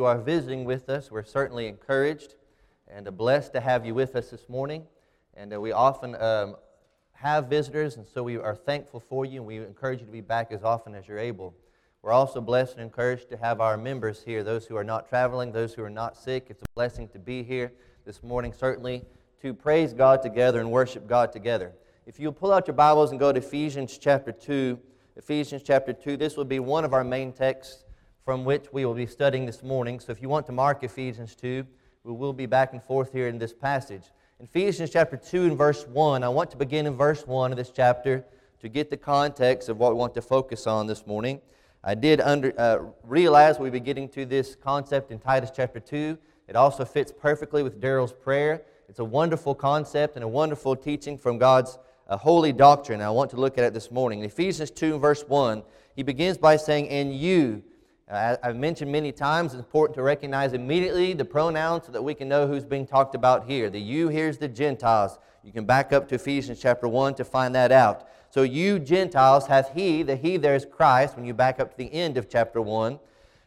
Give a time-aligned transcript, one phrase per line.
[0.00, 2.34] you are visiting with us, we're certainly encouraged
[2.88, 4.86] and blessed to have you with us this morning.
[5.34, 6.56] And uh, we often um,
[7.12, 10.22] have visitors, and so we are thankful for you, and we encourage you to be
[10.22, 11.54] back as often as you're able.
[12.00, 15.52] We're also blessed and encouraged to have our members here, those who are not traveling,
[15.52, 16.46] those who are not sick.
[16.48, 17.70] It's a blessing to be here
[18.06, 19.04] this morning, certainly
[19.42, 21.74] to praise God together and worship God together.
[22.06, 24.80] If you'll pull out your Bibles and go to Ephesians chapter 2,
[25.16, 27.84] Ephesians chapter 2, this will be one of our main texts
[28.30, 29.98] from which we will be studying this morning.
[29.98, 31.66] So if you want to mark Ephesians 2,
[32.04, 34.04] we will be back and forth here in this passage.
[34.38, 37.58] In Ephesians chapter 2 and verse 1, I want to begin in verse 1 of
[37.58, 38.24] this chapter
[38.60, 41.40] to get the context of what we want to focus on this morning.
[41.82, 46.16] I did under, uh, realize we'd be getting to this concept in Titus chapter 2.
[46.46, 48.62] It also fits perfectly with Daryl's prayer.
[48.88, 53.00] It's a wonderful concept and a wonderful teaching from God's uh, holy doctrine.
[53.02, 54.20] I want to look at it this morning.
[54.20, 55.64] In Ephesians 2 verse 1,
[55.96, 57.64] he begins by saying, And you,
[58.10, 62.12] Uh, I've mentioned many times, it's important to recognize immediately the pronouns so that we
[62.12, 63.70] can know who's being talked about here.
[63.70, 65.18] The you here's the Gentiles.
[65.44, 68.08] You can back up to Ephesians chapter 1 to find that out.
[68.30, 71.76] So, you Gentiles hath he, the he there is Christ, when you back up to
[71.76, 72.98] the end of chapter 1.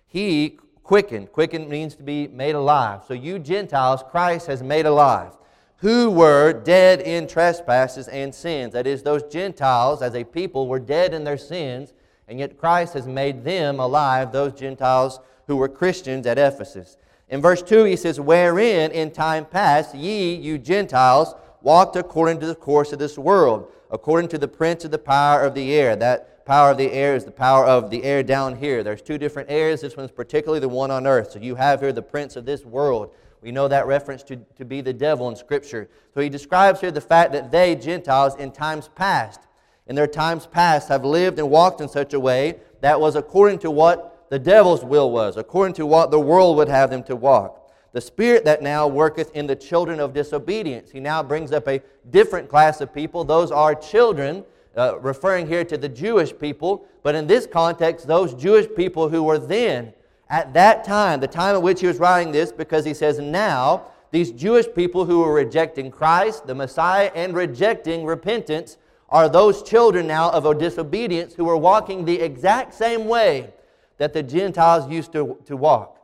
[0.07, 1.33] He quickened.
[1.33, 3.01] Quickened means to be made alive.
[3.05, 5.33] So, you Gentiles, Christ has made alive,
[5.77, 8.71] who were dead in trespasses and sins.
[8.73, 11.93] That is, those Gentiles, as a people, were dead in their sins
[12.27, 16.97] and yet Christ has made them alive, those Gentiles who were Christians at Ephesus.
[17.29, 22.45] In verse 2, he says, Wherein in time past ye, you Gentiles, walked according to
[22.45, 25.95] the course of this world, according to the prince of the power of the air.
[25.95, 28.83] That power of the air is the power of the air down here.
[28.83, 29.81] There's two different airs.
[29.81, 31.31] This one's particularly the one on earth.
[31.31, 33.13] So you have here the prince of this world.
[33.41, 35.89] We know that reference to, to be the devil in Scripture.
[36.13, 39.41] So he describes here the fact that they, Gentiles, in times past,
[39.87, 43.59] in their times past have lived and walked in such a way that was according
[43.59, 47.15] to what the devil's will was, according to what the world would have them to
[47.15, 47.71] walk.
[47.91, 50.89] The spirit that now worketh in the children of disobedience.
[50.89, 53.23] He now brings up a different class of people.
[53.23, 54.43] Those are children,
[54.75, 59.21] uh, referring here to the Jewish people, but in this context, those Jewish people who
[59.21, 59.93] were then,
[60.29, 63.83] at that time, the time at which he was writing this, because he says, now,
[64.09, 68.77] these Jewish people who were rejecting Christ, the Messiah, and rejecting repentance,
[69.13, 73.53] are those children now of a disobedience who are walking the exact same way
[73.99, 75.99] that the Gentiles used to, to walk.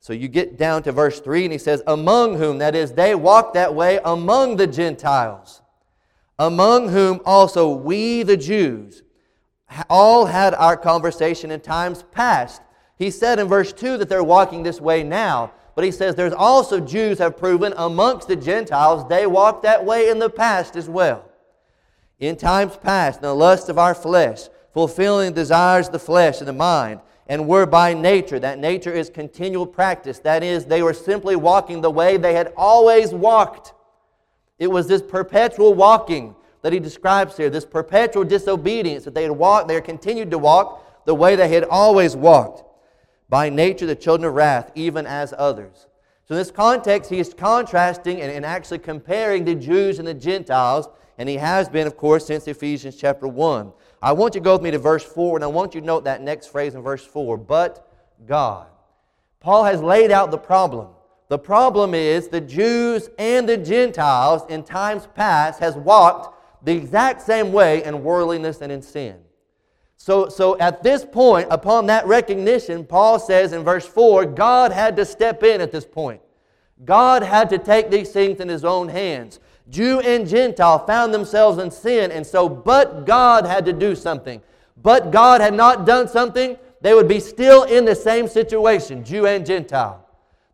[0.00, 3.14] So you get down to verse 3, and he says, Among whom, that is, they
[3.14, 5.62] walked that way among the Gentiles,
[6.40, 9.04] among whom also we, the Jews,
[9.88, 12.62] all had our conversation in times past.
[12.96, 16.32] He said in verse 2 that they're walking this way now, but he says there's
[16.32, 20.88] also Jews have proven amongst the Gentiles they walked that way in the past as
[20.88, 21.27] well
[22.20, 26.38] in times past in the lust of our flesh, fulfilling the desires of the flesh
[26.38, 28.38] and the mind, and were by nature.
[28.38, 30.18] That nature is continual practice.
[30.20, 33.74] That is, they were simply walking the way they had always walked.
[34.58, 39.32] It was this perpetual walking that he describes here, this perpetual disobedience that they had
[39.32, 42.64] walked, they had continued to walk the way they had always walked.
[43.28, 45.86] By nature, the children of wrath, even as others.
[46.26, 50.14] So, in this context, he is contrasting and, and actually comparing the Jews and the
[50.14, 53.72] Gentiles and he has been, of course, since Ephesians chapter 1.
[54.00, 55.86] I want you to go with me to verse 4, and I want you to
[55.86, 57.92] note that next phrase in verse 4 but
[58.26, 58.68] God.
[59.40, 60.88] Paul has laid out the problem.
[61.28, 67.20] The problem is the Jews and the Gentiles in times past has walked the exact
[67.22, 69.18] same way in worldliness and in sin.
[69.96, 74.96] So, so at this point, upon that recognition, Paul says in verse 4, God had
[74.96, 76.22] to step in at this point.
[76.84, 79.40] God had to take these things in his own hands.
[79.70, 84.40] Jew and Gentile found themselves in sin, and so, but God had to do something.
[84.82, 89.26] But God had not done something, they would be still in the same situation, Jew
[89.26, 90.06] and Gentile.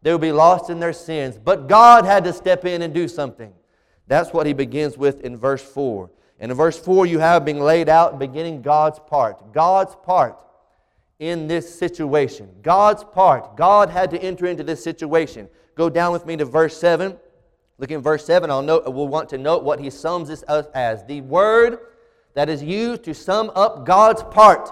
[0.03, 1.39] They would be lost in their sins.
[1.43, 3.53] But God had to step in and do something.
[4.07, 6.11] That's what he begins with in verse 4.
[6.41, 9.53] And in verse 4, you have being laid out, beginning God's part.
[9.53, 10.37] God's part
[11.19, 12.51] in this situation.
[12.63, 13.57] God's part.
[13.57, 15.49] God had to enter into this situation.
[15.75, 17.17] Go down with me to verse 7.
[17.79, 18.51] Look in verse 7.
[18.51, 21.05] I'll note, we'll want to note what he sums this up as.
[21.05, 21.79] The word
[22.35, 24.71] that is used to sum up God's part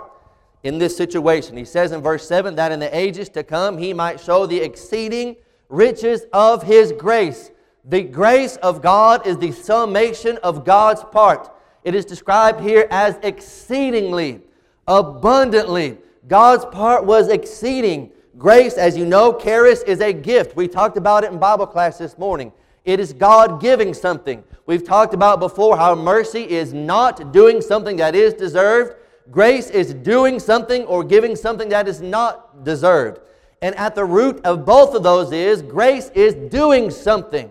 [0.62, 1.56] in this situation.
[1.56, 4.58] He says in verse 7 that in the ages to come he might show the
[4.58, 5.36] exceeding
[5.68, 7.50] riches of his grace.
[7.84, 11.50] The grace of God is the summation of God's part.
[11.82, 14.40] It is described here as exceedingly,
[14.86, 15.98] abundantly.
[16.28, 18.12] God's part was exceeding.
[18.38, 20.54] Grace, as you know, charis is a gift.
[20.54, 22.52] We talked about it in Bible class this morning.
[22.84, 24.42] It is God giving something.
[24.66, 28.96] We've talked about before how mercy is not doing something that is deserved.
[29.30, 33.20] Grace is doing something or giving something that is not deserved.
[33.60, 37.50] And at the root of both of those is grace is doing something.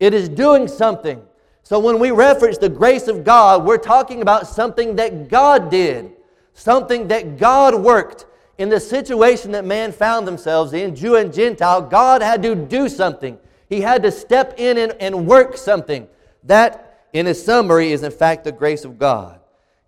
[0.00, 1.22] It is doing something.
[1.62, 6.12] So when we reference the grace of God, we're talking about something that God did,
[6.54, 8.26] something that God worked.
[8.56, 12.88] In the situation that man found themselves in, Jew and Gentile, God had to do
[12.88, 13.38] something.
[13.74, 16.06] He had to step in and, and work something.
[16.44, 19.40] That, in a summary, is in fact the grace of God.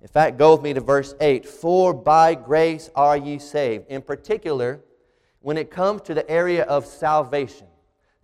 [0.02, 1.46] In fact, go with me to verse 8.
[1.46, 3.86] For by grace are ye saved.
[3.88, 4.80] In particular,
[5.38, 7.68] when it comes to the area of salvation,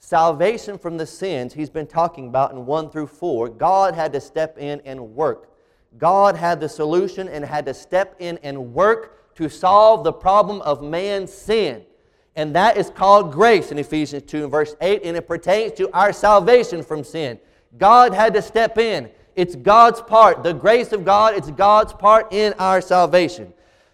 [0.00, 4.20] salvation from the sins he's been talking about in 1 through 4, God had to
[4.20, 5.49] step in and work.
[5.97, 10.61] God had the solution and had to step in and work to solve the problem
[10.62, 11.85] of man's sin.
[12.34, 15.90] And that is called grace in Ephesians 2 and verse 8, and it pertains to
[15.93, 17.38] our salvation from sin.
[17.79, 19.11] God had to step in.
[19.34, 20.43] It's God's part.
[20.43, 23.52] The grace of God, it's God's part in our salvation.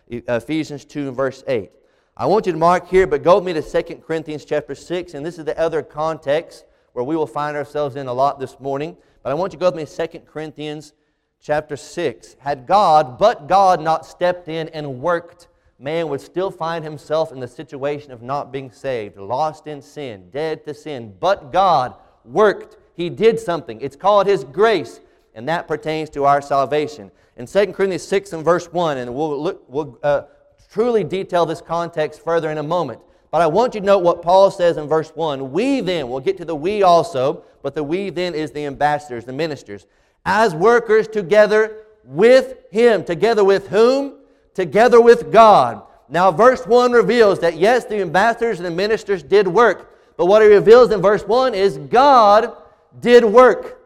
[0.08, 1.70] Ephesians 2 and verse 8.
[2.16, 5.14] I want you to mark here, but go with me to 2 Corinthians chapter 6,
[5.14, 8.58] and this is the other context where we will find ourselves in a lot this
[8.58, 8.96] morning.
[9.22, 10.94] But I want you to go with me to 2 Corinthians
[11.40, 12.36] chapter 6.
[12.40, 15.47] Had God, but God, not stepped in and worked,
[15.78, 20.28] man would still find himself in the situation of not being saved, lost in sin,
[20.30, 21.14] dead to sin.
[21.20, 21.94] But God
[22.24, 22.76] worked.
[22.94, 23.80] He did something.
[23.80, 25.00] It's called His grace,
[25.34, 27.10] and that pertains to our salvation.
[27.36, 30.22] In 2 Corinthians 6 and verse 1, and we'll, look, we'll uh,
[30.70, 33.00] truly detail this context further in a moment.
[33.30, 35.52] But I want you to note what Paul says in verse 1.
[35.52, 39.24] We then, we'll get to the we also, but the we then is the ambassadors,
[39.24, 39.86] the ministers,
[40.24, 43.04] as workers together with him.
[43.04, 44.17] Together with whom?
[44.58, 45.84] Together with God.
[46.08, 50.42] Now, verse 1 reveals that yes, the ambassadors and the ministers did work, but what
[50.42, 52.56] he reveals in verse 1 is God
[52.98, 53.80] did work.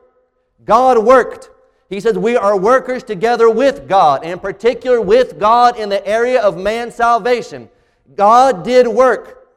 [0.64, 1.50] God worked.
[1.90, 6.40] He says, We are workers together with God, in particular with God in the area
[6.40, 7.68] of man's salvation.
[8.14, 9.48] God did work.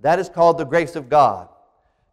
[0.00, 1.48] That is called the grace of God.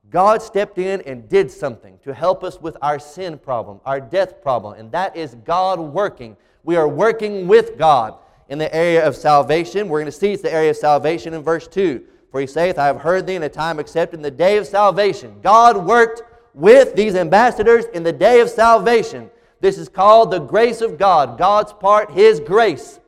[0.10, 4.42] God stepped in and did something to help us with our sin problem, our death
[4.42, 6.38] problem, and that is God working.
[6.64, 8.18] We are working with God
[8.50, 9.88] in the area of salvation.
[9.88, 12.04] We're going to see it's the area of salvation in verse 2.
[12.32, 14.68] For he saith, I have heard thee in a time accepted in the day of
[14.68, 15.40] salvation.
[15.42, 16.24] God worked
[16.54, 19.30] with these ambassadors in the day of salvation.
[19.62, 21.38] This is called the grace of God.
[21.38, 23.00] God's part, His grace.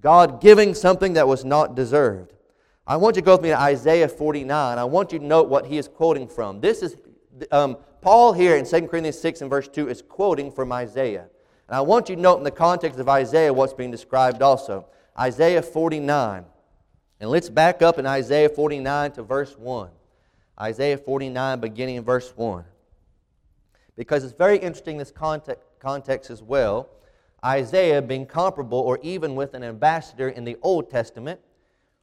[0.00, 2.32] God giving something that was not deserved.
[2.86, 4.78] I want you to go with me to Isaiah 49.
[4.78, 6.60] I want you to note what he is quoting from.
[6.60, 6.96] This is
[7.50, 11.26] um, Paul here in 2 Corinthians 6 and verse 2 is quoting from Isaiah.
[11.68, 14.86] And I want you to note in the context of Isaiah what's being described also.
[15.18, 16.44] Isaiah 49.
[17.18, 19.90] And let's back up in Isaiah 49 to verse 1.
[20.60, 22.64] Isaiah 49, beginning in verse 1
[23.96, 26.88] because it's very interesting this context, context as well.
[27.44, 31.40] Isaiah being comparable or even with an ambassador in the Old Testament.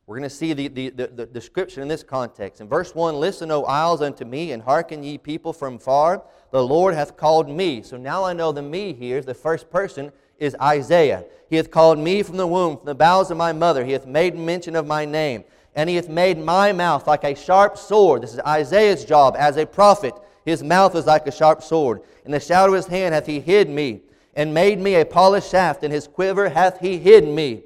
[0.06, 2.60] We're going to see the, the, the, the, description in this context.
[2.60, 6.24] In verse 1 Listen, O isles, unto me, and hearken ye people from far.
[6.52, 7.82] The Lord hath called me.
[7.82, 11.26] So now I know the me here, the first person, is Isaiah.
[11.50, 13.86] He hath called me from the womb, from the bowels of my mother.
[13.86, 15.46] He hath made mention of my name.
[15.76, 18.24] And he hath made my mouth like a sharp sword.
[18.24, 20.14] This is Isaiah's job as a prophet
[20.46, 22.02] his mouth is like a sharp sword.
[22.26, 24.02] In the shadow of his hand hath he hid me,
[24.36, 25.84] and made me a polished shaft.
[25.84, 27.64] In his quiver hath he hid me.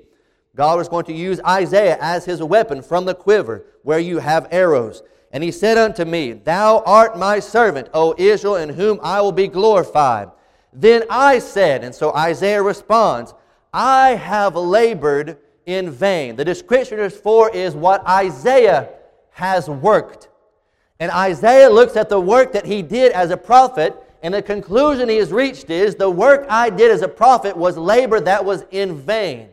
[0.57, 4.47] God was going to use Isaiah as his weapon from the quiver, where you have
[4.49, 5.03] arrows.
[5.31, 9.31] And he said unto me, Thou art my servant, O Israel, in whom I will
[9.31, 10.31] be glorified.
[10.73, 13.35] Then I said, and so Isaiah responds,
[13.71, 16.35] I have labored in vain.
[16.35, 18.89] The description is for is what Isaiah
[19.31, 20.29] has worked.
[20.99, 25.07] And Isaiah looks at the work that he did as a prophet, and the conclusion
[25.07, 28.65] he has reached is the work I did as a prophet was labor that was
[28.71, 29.49] in vain.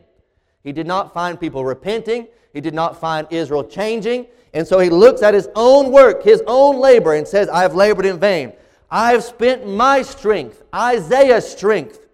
[0.65, 4.89] He did not find people repenting, he did not find Israel changing, and so he
[4.89, 8.55] looks at his own work, his own labor, and says, I have labored in vain.
[8.91, 12.07] I have spent my strength, Isaiah's strength.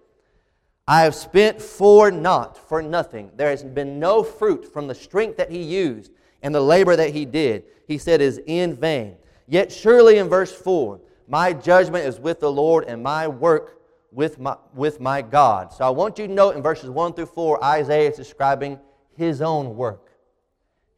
[0.88, 3.30] I have spent for naught, for nothing.
[3.36, 6.10] There has been no fruit from the strength that he used
[6.42, 7.64] and the labor that he did.
[7.86, 9.16] He said is in vain.
[9.46, 13.79] Yet surely in verse 4, my judgment is with the Lord and my work
[14.12, 15.72] with my, with my God.
[15.72, 18.78] So I want you to note in verses 1 through 4, Isaiah is describing
[19.16, 20.10] his own work.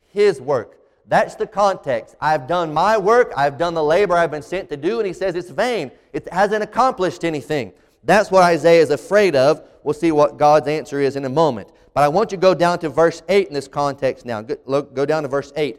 [0.08, 0.78] His work.
[1.06, 2.16] That's the context.
[2.20, 5.12] I've done my work, I've done the labor I've been sent to do, and he
[5.12, 5.90] says it's vain.
[6.12, 7.72] It hasn't accomplished anything.
[8.04, 9.62] That's what Isaiah is afraid of.
[9.82, 11.68] We'll see what God's answer is in a moment.
[11.94, 14.42] But I want you to go down to verse 8 in this context now.
[14.42, 15.78] Go, go down to verse 8.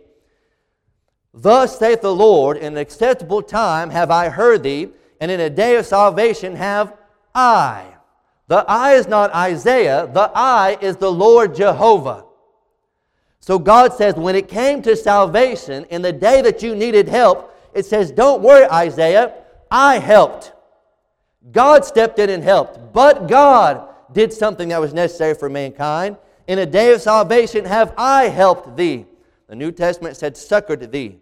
[1.34, 5.50] Thus saith the Lord, in an acceptable time have I heard thee, and in a
[5.50, 6.96] day of salvation have
[7.34, 7.94] I.
[8.48, 12.26] The I is not Isaiah, the I is the Lord Jehovah.
[13.40, 17.54] So God says, when it came to salvation, in the day that you needed help,
[17.74, 19.34] it says, Don't worry, Isaiah,
[19.70, 20.54] I helped.
[21.52, 22.94] God stepped in and helped.
[22.94, 26.18] But God did something that was necessary for mankind.
[26.48, 29.06] In a day of salvation have I helped thee.
[29.48, 31.20] The New Testament said, succored thee.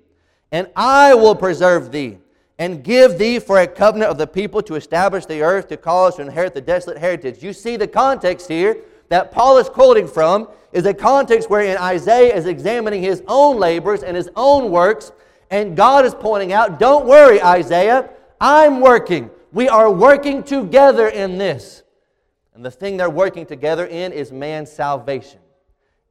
[0.51, 2.20] And I will preserve thee
[2.62, 6.18] and give thee for a covenant of the people to establish the earth, to cause
[6.18, 7.41] to inherit the desolate heritage.
[7.41, 8.77] You see the context here
[9.10, 14.03] that Paul is quoting from is a context wherein Isaiah is examining his own labors
[14.03, 15.12] and his own works,
[15.50, 19.32] and God is pointing out, Don't worry, Isaiah, I'm working.
[19.51, 21.82] We are working together in this.
[22.53, 25.39] And the thing they're working together in is man's salvation.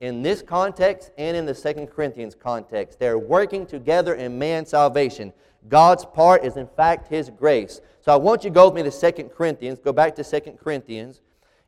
[0.01, 5.33] In this context and in the Second Corinthians context, they're working together in man's salvation.
[5.69, 7.81] God's part is, in fact, His grace.
[8.01, 9.79] So I want you to go with me to Second Corinthians.
[9.79, 11.21] Go back to Second Corinthians.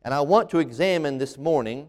[0.03, 1.87] And I want to examine this morning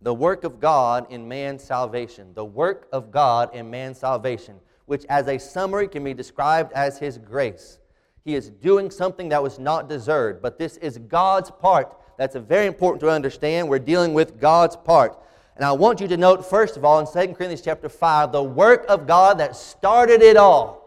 [0.00, 2.34] the work of God in man's salvation.
[2.34, 6.98] The work of God in man's salvation, which as a summary can be described as
[6.98, 7.78] His grace.
[8.24, 11.96] He is doing something that was not deserved, but this is God's part.
[12.18, 13.68] That's very important to understand.
[13.68, 15.18] We're dealing with God's part.
[15.56, 18.42] And I want you to note, first of all, in 2 Corinthians chapter 5, the
[18.42, 20.81] work of God that started it all.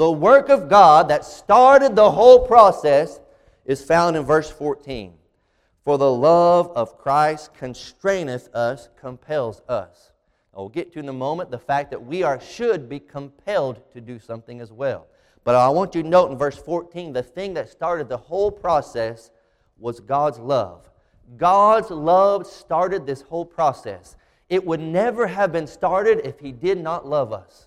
[0.00, 3.20] The work of God that started the whole process
[3.66, 5.12] is found in verse 14.
[5.84, 10.12] For the love of Christ constraineth us, compels us.
[10.54, 14.00] I'll get to in a moment the fact that we are should be compelled to
[14.00, 15.06] do something as well.
[15.44, 18.50] But I want you to note in verse 14 the thing that started the whole
[18.50, 19.30] process
[19.78, 20.88] was God's love.
[21.36, 24.16] God's love started this whole process.
[24.48, 27.66] It would never have been started if He did not love us.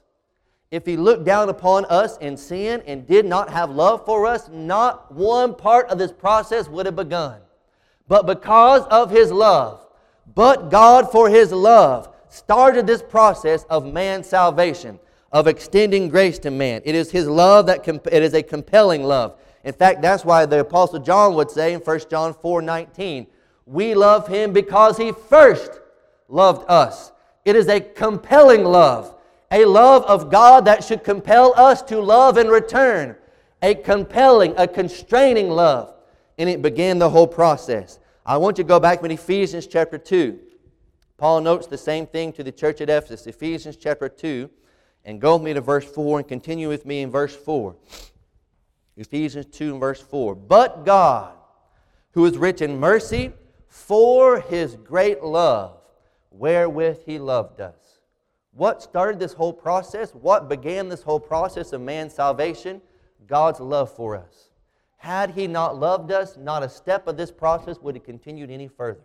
[0.74, 4.50] If He looked down upon us in sin and did not have love for us,
[4.52, 7.42] not one part of this process would have begun.
[8.08, 9.86] But because of His love,
[10.34, 14.98] but God for His love started this process of man's salvation,
[15.32, 16.82] of extending grace to man.
[16.86, 19.38] It is His love that comp- it is a compelling love.
[19.64, 23.28] In fact, that's why the Apostle John would say in 1 John 4 19,
[23.68, 25.82] we love Him because He first
[26.28, 27.12] loved us.
[27.46, 29.14] It is a compelling love,
[29.54, 33.16] a love of God that should compel us to love in return,
[33.62, 35.94] a compelling, a constraining love
[36.38, 38.00] and it began the whole process.
[38.26, 40.40] I want you to go back to Ephesians chapter 2.
[41.18, 44.50] Paul notes the same thing to the church at Ephesus, Ephesians chapter 2,
[45.06, 47.76] and go with me to verse 4 and continue with me in verse 4.
[48.98, 50.36] Ephesians 2 and verse 4.
[50.36, 51.34] But God,
[52.12, 53.32] who is rich in mercy,
[53.68, 55.78] for his great love,
[56.32, 57.83] wherewith he loved us.
[58.56, 60.12] What started this whole process?
[60.12, 62.82] What began this whole process of man's salvation?
[63.28, 64.50] God's love for us.
[64.98, 68.68] Had he not loved us, not a step of this process would have continued any
[68.68, 69.02] further.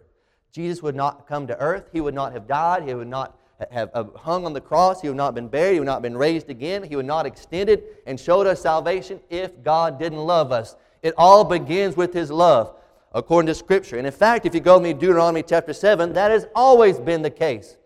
[0.52, 1.88] Jesus would not come to earth.
[1.92, 2.86] He would not have died.
[2.86, 3.38] He would not
[3.70, 5.00] have hung on the cross.
[5.00, 5.74] He would not have been buried.
[5.74, 6.82] He would not have been raised again.
[6.82, 10.76] He would not have extended and showed us salvation if God didn't love us.
[11.02, 12.74] It all begins with His love,
[13.12, 13.98] according to Scripture.
[13.98, 17.22] And in fact, if you go to me Deuteronomy chapter 7, that has always been
[17.22, 17.76] the case.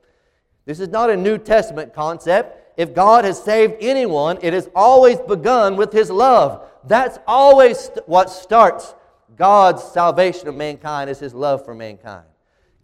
[0.65, 2.79] This is not a New Testament concept.
[2.79, 6.69] If God has saved anyone, it has always begun with His love.
[6.85, 8.95] That's always what starts
[9.37, 12.27] God's salvation of mankind is his love for mankind.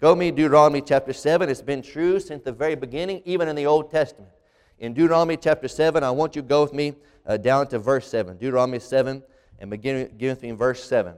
[0.01, 1.49] Go me Deuteronomy chapter 7.
[1.49, 4.31] It's been true since the very beginning, even in the Old Testament.
[4.79, 6.95] In Deuteronomy chapter 7, I want you to go with me
[7.27, 8.37] uh, down to verse 7.
[8.39, 9.23] Deuteronomy 7,
[9.59, 11.15] and begin, begin with me in verse 7.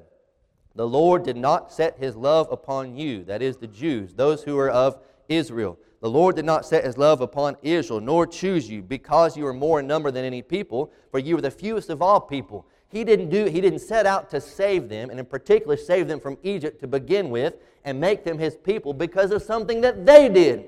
[0.74, 4.58] The Lord did not set his love upon you, that is, the Jews, those who
[4.58, 4.98] are of
[5.28, 5.78] Israel.
[6.00, 9.52] The Lord did not set his love upon Israel, nor choose you, because you are
[9.52, 12.66] more in number than any people, for you are the fewest of all people.
[12.88, 16.18] He didn't, do, he didn't set out to save them, and in particular, save them
[16.18, 17.54] from Egypt to begin with
[17.84, 20.66] and make them his people because of something that they did.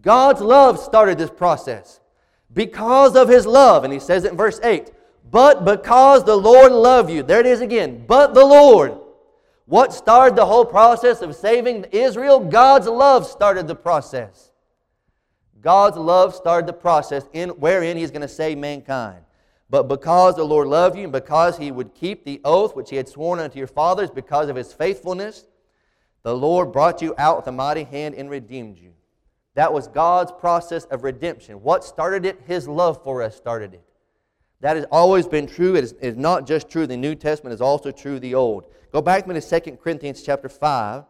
[0.00, 2.00] God's love started this process.
[2.52, 4.92] Because of his love, and he says it in verse 8,
[5.30, 7.22] but because the Lord loved you.
[7.22, 8.04] There it is again.
[8.06, 8.98] But the Lord.
[9.66, 12.40] What started the whole process of saving Israel?
[12.40, 14.52] God's love started the process.
[15.60, 19.22] God's love started the process in wherein he's going to save mankind.
[19.68, 22.96] But because the Lord loved you, and because he would keep the oath which he
[22.96, 25.46] had sworn unto your fathers, because of his faithfulness,
[26.22, 28.92] the Lord brought you out with a mighty hand and redeemed you.
[29.54, 31.62] That was God's process of redemption.
[31.62, 32.40] What started it?
[32.46, 33.82] His love for us started it.
[34.60, 35.74] That has always been true.
[35.74, 38.34] It is, it is not just true the New Testament, it is also true the
[38.34, 38.66] Old.
[38.96, 41.04] Go back to 2 Corinthians chapter 5.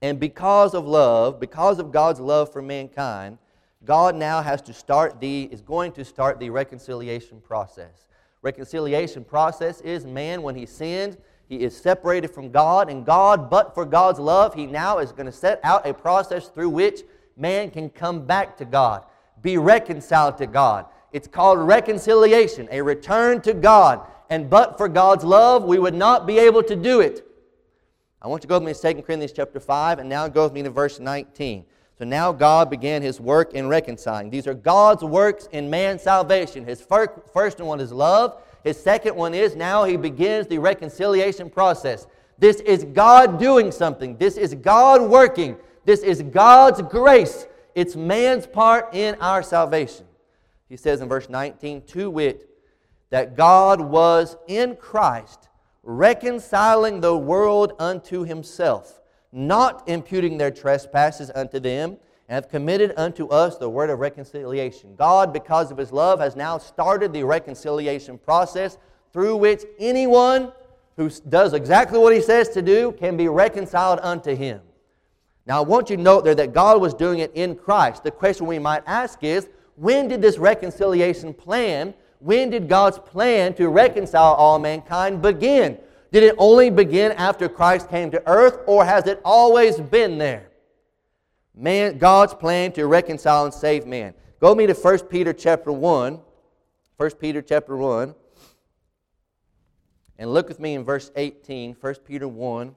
[0.00, 3.36] And because of love, because of God's love for mankind,
[3.84, 8.08] God now has to start the, is going to start the reconciliation process.
[8.40, 13.74] Reconciliation process is man, when he sins, he is separated from God, and God, but
[13.74, 17.02] for God's love, he now is going to set out a process through which
[17.36, 19.04] man can come back to God,
[19.42, 20.86] be reconciled to God.
[21.12, 24.06] It's called reconciliation, a return to God.
[24.30, 27.26] And but for God's love, we would not be able to do it.
[28.20, 30.44] I want you to go with me to 2 Corinthians chapter 5, and now go
[30.44, 31.64] with me to verse 19.
[31.98, 34.30] So now God began his work in reconciling.
[34.30, 36.64] These are God's works in man's salvation.
[36.64, 38.40] His first one is love.
[38.64, 42.06] His second one is now he begins the reconciliation process.
[42.38, 44.16] This is God doing something.
[44.16, 45.56] This is God working.
[45.84, 47.46] This is God's grace.
[47.74, 50.06] It's man's part in our salvation.
[50.68, 52.48] He says in verse 19, to wit,
[53.10, 55.48] that God was in Christ
[55.82, 59.00] reconciling the world unto himself,
[59.32, 61.96] not imputing their trespasses unto them,
[62.28, 64.94] and hath committed unto us the word of reconciliation.
[64.96, 68.76] God, because of his love, has now started the reconciliation process
[69.14, 70.52] through which anyone
[70.98, 74.60] who does exactly what he says to do can be reconciled unto him.
[75.46, 78.04] Now, I want you to note there that God was doing it in Christ.
[78.04, 83.54] The question we might ask is when did this reconciliation plan, when did God's plan
[83.54, 85.78] to reconcile all mankind begin?
[86.10, 90.48] Did it only begin after Christ came to earth, or has it always been there?
[91.54, 94.14] Man, God's plan to reconcile and save man.
[94.40, 96.20] Go me to 1 Peter chapter 1.
[96.96, 98.14] 1 Peter chapter 1.
[100.18, 101.76] And look with me in verse 18.
[101.80, 102.74] 1 Peter 1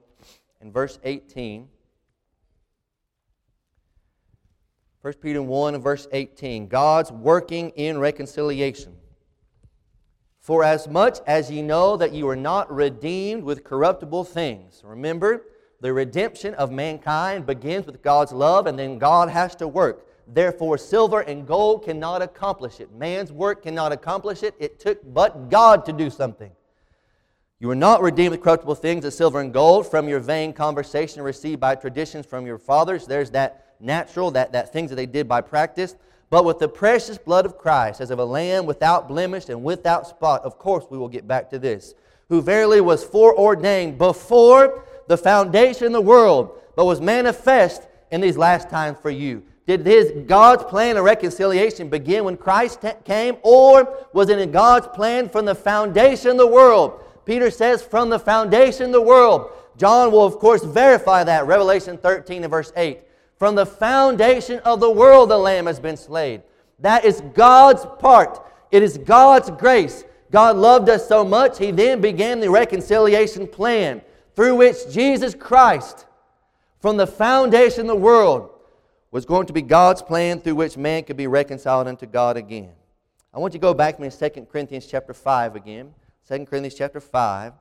[0.62, 1.67] and verse 18.
[5.01, 6.67] 1 Peter 1 and verse 18.
[6.67, 8.95] God's working in reconciliation.
[10.41, 14.81] For as much as ye know that you are not redeemed with corruptible things.
[14.83, 15.45] Remember,
[15.81, 20.07] the redemption of mankind begins with God's love, and then God has to work.
[20.27, 22.91] Therefore, silver and gold cannot accomplish it.
[22.91, 24.55] Man's work cannot accomplish it.
[24.60, 26.51] It took but God to do something.
[27.60, 31.21] You were not redeemed with corruptible things as silver and gold from your vain conversation
[31.21, 33.05] received by traditions from your fathers.
[33.05, 35.95] There's that natural, that, that things that they did by practice,
[36.31, 40.07] but with the precious blood of Christ, as of a lamb without blemish and without
[40.07, 40.41] spot.
[40.43, 41.93] Of course, we will get back to this.
[42.29, 48.38] Who verily was foreordained before the foundation of the world, but was manifest in these
[48.38, 49.43] last times for you.
[49.67, 54.51] Did his God's plan of reconciliation begin when Christ t- came, or was it in
[54.51, 57.03] God's plan from the foundation of the world?
[57.25, 59.51] Peter says, from the foundation of the world.
[59.75, 61.45] John will, of course, verify that.
[61.45, 63.01] Revelation 13 and verse 8.
[63.41, 66.43] From the foundation of the world, the Lamb has been slain.
[66.77, 68.39] That is God's part.
[68.69, 70.04] It is God's grace.
[70.30, 74.04] God loved us so much, He then began the reconciliation plan
[74.36, 76.06] through which Jesus Christ,
[76.82, 78.51] from the foundation of the world,
[79.10, 82.69] was going to be God's plan through which man could be reconciled unto God again.
[83.34, 85.95] I want you to go back to me in 2 Corinthians chapter 5 again.
[86.27, 87.54] 2 Corinthians chapter 5.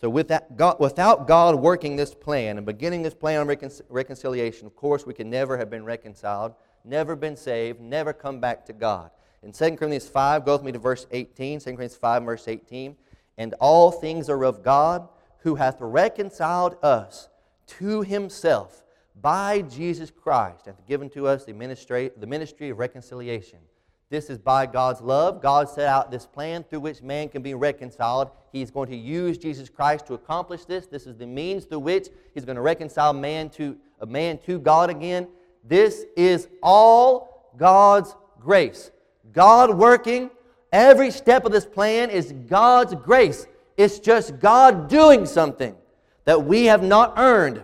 [0.00, 3.70] So, with that, God, without God working this plan and beginning this plan on recon-
[3.90, 8.64] reconciliation, of course, we could never have been reconciled, never been saved, never come back
[8.66, 9.10] to God.
[9.42, 11.60] In 2 Corinthians 5, go with me to verse 18.
[11.60, 12.96] 2 Corinthians 5, verse 18.
[13.36, 15.06] And all things are of God,
[15.40, 17.28] who hath reconciled us
[17.66, 18.82] to himself
[19.20, 23.58] by Jesus Christ, and given to us the ministry, the ministry of reconciliation.
[24.08, 25.40] This is by God's love.
[25.40, 28.30] God set out this plan through which man can be reconciled.
[28.52, 30.86] He's going to use Jesus Christ to accomplish this.
[30.86, 34.58] This is the means through which he's going to reconcile man to a man to
[34.58, 35.28] God again.
[35.64, 38.90] This is all God's grace.
[39.32, 40.30] God working.
[40.72, 43.46] Every step of this plan is God's grace.
[43.76, 45.76] It's just God doing something
[46.24, 47.62] that we have not earned.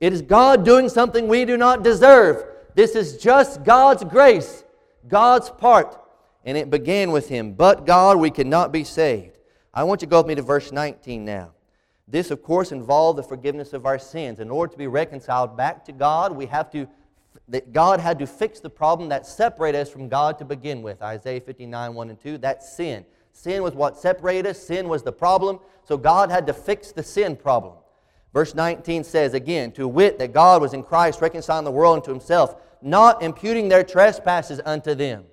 [0.00, 2.44] It is God doing something we do not deserve.
[2.74, 4.64] This is just God's grace.
[5.08, 5.98] God's part.
[6.44, 7.52] And it began with him.
[7.52, 9.39] But God, we cannot be saved.
[9.72, 11.52] I want you to go with me to verse 19 now.
[12.08, 14.40] This, of course, involved the forgiveness of our sins.
[14.40, 16.88] In order to be reconciled back to God, we have to,
[17.48, 21.00] that God had to fix the problem that separated us from God to begin with.
[21.02, 22.38] Isaiah 59, 1 and 2.
[22.38, 23.04] That's sin.
[23.32, 25.60] Sin was what separated us, sin was the problem.
[25.84, 27.74] So God had to fix the sin problem.
[28.32, 32.10] Verse 19 says again, To wit, that God was in Christ reconciling the world unto
[32.10, 35.24] himself not imputing their trespasses unto them.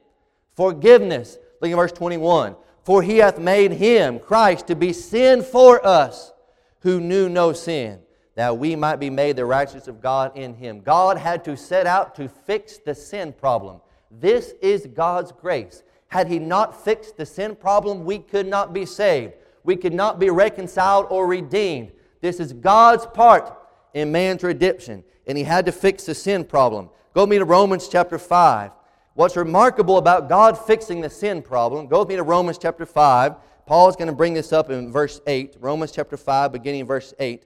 [0.56, 1.38] Forgiveness.
[1.62, 2.56] Look at verse 21.
[2.88, 6.32] For he hath made him, Christ, to be sin for us,
[6.80, 8.00] who knew no sin,
[8.36, 10.80] that we might be made the righteousness of God in him.
[10.80, 13.82] God had to set out to fix the sin problem.
[14.10, 15.84] This is God's grace.
[16.08, 19.34] Had he not fixed the sin problem, we could not be saved.
[19.66, 21.92] We could not be reconciled or redeemed.
[22.22, 23.54] This is God's part
[23.96, 26.90] in man's redemption, and he had to fix the sin problem.
[27.14, 28.72] Go me to Romans chapter 5.
[29.18, 33.34] What's remarkable about God fixing the sin problem, go with me to Romans chapter 5.
[33.66, 36.86] Paul is going to bring this up in verse 8, Romans chapter 5, beginning in
[36.86, 37.44] verse 8.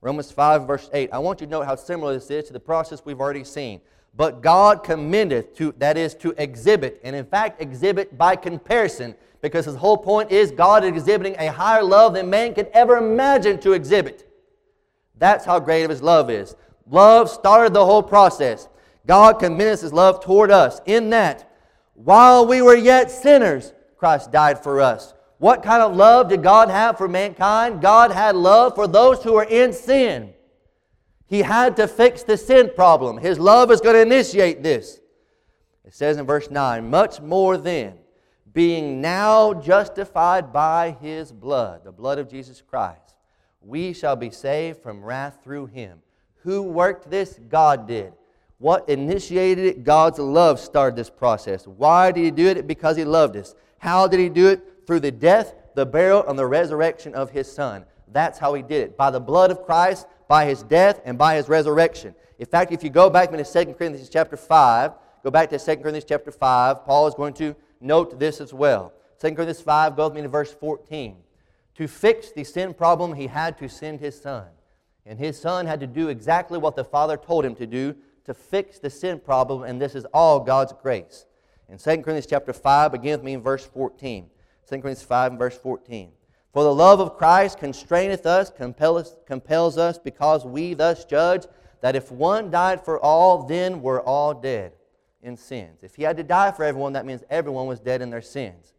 [0.00, 1.10] Romans 5, verse 8.
[1.12, 3.80] I want you to note how similar this is to the process we've already seen.
[4.16, 9.64] But God commendeth to, that is, to exhibit, and in fact, exhibit by comparison, because
[9.64, 13.74] his whole point is God exhibiting a higher love than man could ever imagine to
[13.74, 14.28] exhibit.
[15.18, 16.56] That's how great of his love is.
[16.90, 18.68] Love started the whole process.
[19.06, 21.50] God commendeth his love toward us in that
[21.94, 25.14] while we were yet sinners, Christ died for us.
[25.38, 27.80] What kind of love did God have for mankind?
[27.80, 30.32] God had love for those who are in sin.
[31.26, 33.18] He had to fix the sin problem.
[33.18, 35.00] His love is going to initiate this.
[35.84, 37.94] It says in verse 9, much more then,
[38.52, 43.16] being now justified by his blood, the blood of Jesus Christ,
[43.60, 46.00] we shall be saved from wrath through him.
[46.44, 47.40] Who worked this?
[47.48, 48.12] God did.
[48.58, 49.84] What initiated it?
[49.84, 51.66] God's love started this process.
[51.66, 52.66] Why did He do it?
[52.66, 53.54] Because He loved us.
[53.78, 54.86] How did He do it?
[54.86, 57.84] Through the death, the burial, and the resurrection of His Son.
[58.12, 58.96] That's how He did it.
[58.96, 62.14] By the blood of Christ, by His death, and by His resurrection.
[62.38, 65.76] In fact, if you go back to 2 Corinthians chapter 5, go back to 2
[65.76, 68.92] Corinthians chapter 5, Paul is going to note this as well.
[69.20, 71.16] 2 Corinthians 5 goes me to verse 14.
[71.76, 74.46] To fix the sin problem, he had to send his son.
[75.06, 78.34] And his son had to do exactly what the Father told him to do to
[78.34, 81.26] fix the sin problem, and this is all God's grace.
[81.68, 84.30] In 2 Corinthians chapter 5, begin with me in verse 14.
[84.66, 86.10] 2 Corinthians 5 and verse 14.
[86.52, 91.46] For the love of Christ constraineth us, compels, compels us, because we thus judge
[91.80, 94.72] that if one died for all, then we're all dead
[95.22, 95.82] in sins.
[95.82, 98.72] If he had to die for everyone, that means everyone was dead in their sins.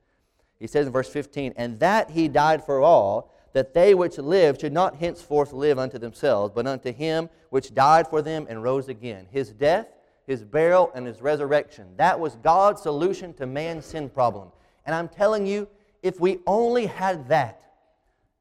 [0.57, 4.59] He says in verse 15, And that he died for all, that they which live
[4.59, 8.89] should not henceforth live unto themselves, but unto him which died for them and rose
[8.89, 9.25] again.
[9.31, 9.87] His death,
[10.27, 11.87] his burial, and his resurrection.
[11.95, 14.49] That was God's solution to man's sin problem.
[14.85, 15.69] And I'm telling you,
[16.03, 17.61] if we only had that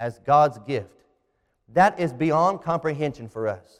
[0.01, 1.05] as God's gift,
[1.75, 3.79] that is beyond comprehension for us.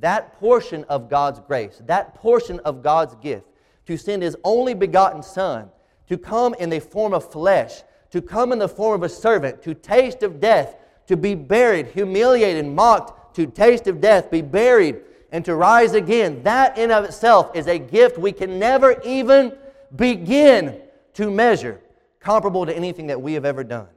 [0.00, 3.44] That portion of God's grace, that portion of God's gift,
[3.84, 5.68] to send his only begotten Son,
[6.08, 7.82] to come in the form of flesh,
[8.14, 10.76] to come in the form of a servant, to taste of death,
[11.08, 15.00] to be buried, humiliated, mocked, to taste of death, be buried,
[15.32, 16.40] and to rise again.
[16.44, 19.52] That in of itself is a gift we can never even
[19.96, 20.80] begin
[21.14, 21.80] to measure,
[22.20, 23.88] comparable to anything that we have ever done.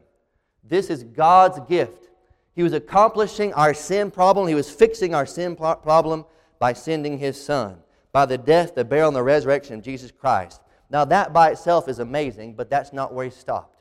[0.64, 2.10] This is God's gift.
[2.56, 6.26] He was accomplishing our sin problem, He was fixing our sin problem
[6.58, 7.78] by sending His Son,
[8.12, 10.60] by the death, the burial, and the resurrection of Jesus Christ.
[10.90, 13.76] Now, that by itself is amazing, but that's not where He stopped.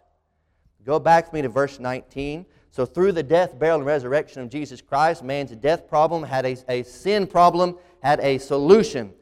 [0.86, 2.46] Go back with me to verse 19.
[2.70, 6.56] So, through the death, burial, and resurrection of Jesus Christ, man's death problem had a,
[6.68, 9.12] a sin problem, had a solution,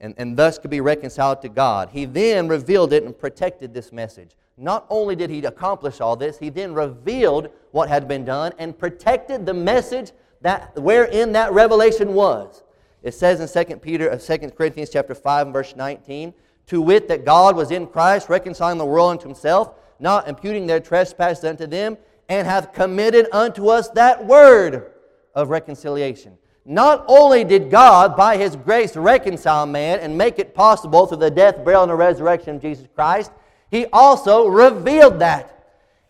[0.00, 1.90] and, and thus could be reconciled to God.
[1.90, 4.32] He then revealed it and protected this message.
[4.56, 8.76] Not only did he accomplish all this, he then revealed what had been done and
[8.76, 12.64] protected the message that wherein that revelation was.
[13.02, 16.34] It says in 2 Peter, uh, 2 Corinthians chapter 5 verse 19,
[16.68, 20.80] to wit that God was in Christ reconciling the world unto himself not imputing their
[20.80, 21.96] trespasses unto them,
[22.28, 24.92] and hath committed unto us that word
[25.34, 26.36] of reconciliation.
[26.64, 31.30] Not only did God, by His grace, reconcile man and make it possible through the
[31.30, 33.30] death, burial, and the resurrection of Jesus Christ,
[33.70, 35.52] He also revealed that.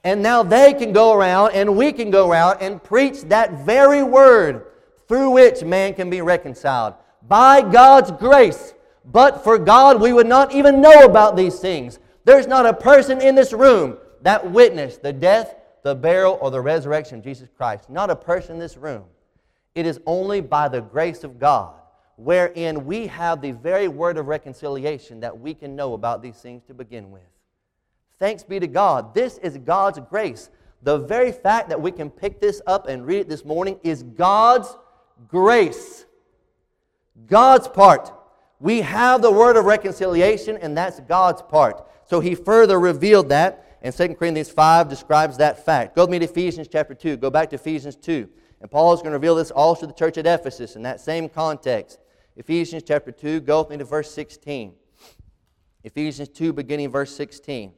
[0.03, 4.03] And now they can go around and we can go around and preach that very
[4.03, 4.65] word
[5.09, 6.95] through which man can be reconciled.
[7.29, 8.73] By God's grace.
[9.05, 11.99] But for God, we would not even know about these things.
[12.27, 16.61] There's not a person in this room that witnessed the death, the burial, or the
[16.61, 17.89] resurrection of Jesus Christ.
[17.89, 19.05] Not a person in this room.
[19.77, 21.75] It is only by the grace of God,
[22.17, 26.65] wherein we have the very word of reconciliation, that we can know about these things
[26.65, 27.23] to begin with.
[28.19, 29.15] Thanks be to God.
[29.15, 30.51] This is God's grace.
[30.83, 34.03] The very fact that we can pick this up and read it this morning is
[34.03, 34.77] God's
[35.29, 36.07] grace.
[37.29, 38.11] God's part.
[38.59, 41.87] We have the word of reconciliation, and that's God's part.
[42.07, 45.97] So he further revealed that, and 2 Corinthians 5 describes that fact.
[45.97, 47.17] Go with me to Ephesians chapter 2.
[47.17, 48.29] Go back to Ephesians 2.
[48.61, 51.01] And Paul is going to reveal this also to the church at Ephesus in that
[51.01, 51.99] same context.
[52.37, 54.73] Ephesians chapter 2, go with me to verse 16.
[55.85, 57.73] Ephesians 2, beginning verse 16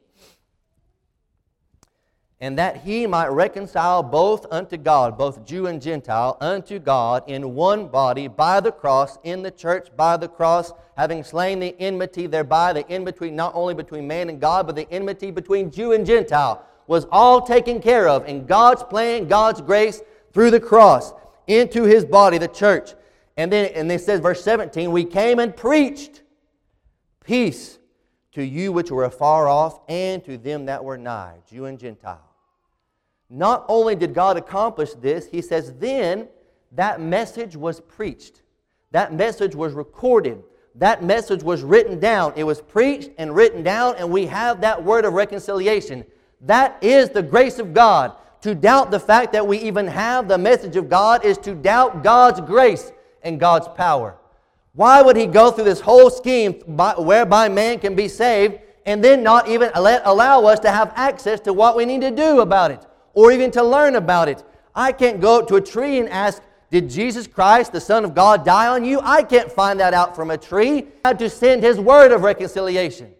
[2.41, 7.53] and that he might reconcile both unto God, both Jew and Gentile, unto God in
[7.53, 12.27] one body by the cross, in the church by the cross, having slain the enmity
[12.27, 16.05] thereby, the enmity not only between man and God, but the enmity between Jew and
[16.05, 21.13] Gentile, was all taken care of in God's plan, God's grace, through the cross,
[21.47, 22.91] into his body, the church.
[23.35, 26.23] And then, and it says, verse 17, we came and preached
[27.23, 27.79] peace
[28.31, 32.28] to you which were afar off, and to them that were nigh, Jew and Gentile.
[33.29, 36.27] Not only did God accomplish this, he says, then
[36.71, 38.41] that message was preached.
[38.91, 40.43] That message was recorded.
[40.75, 42.33] That message was written down.
[42.35, 46.05] It was preached and written down, and we have that word of reconciliation.
[46.41, 48.13] That is the grace of God.
[48.41, 52.03] To doubt the fact that we even have the message of God is to doubt
[52.03, 54.15] God's grace and God's power.
[54.73, 59.21] Why would He go through this whole scheme whereby man can be saved and then
[59.21, 62.71] not even let, allow us to have access to what we need to do about
[62.71, 64.43] it or even to learn about it?
[64.75, 66.41] I can't go to a tree and ask,
[66.71, 68.99] Did Jesus Christ, the Son of God, die on you?
[69.01, 70.87] I can't find that out from a tree.
[71.03, 73.13] I had to send His word of reconciliation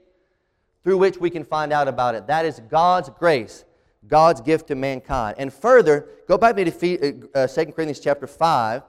[0.83, 2.27] through which we can find out about it.
[2.27, 3.65] That is God's grace,
[4.07, 5.35] God's gift to mankind.
[5.37, 8.83] And further, go back to uh, 2 Corinthians chapter 5.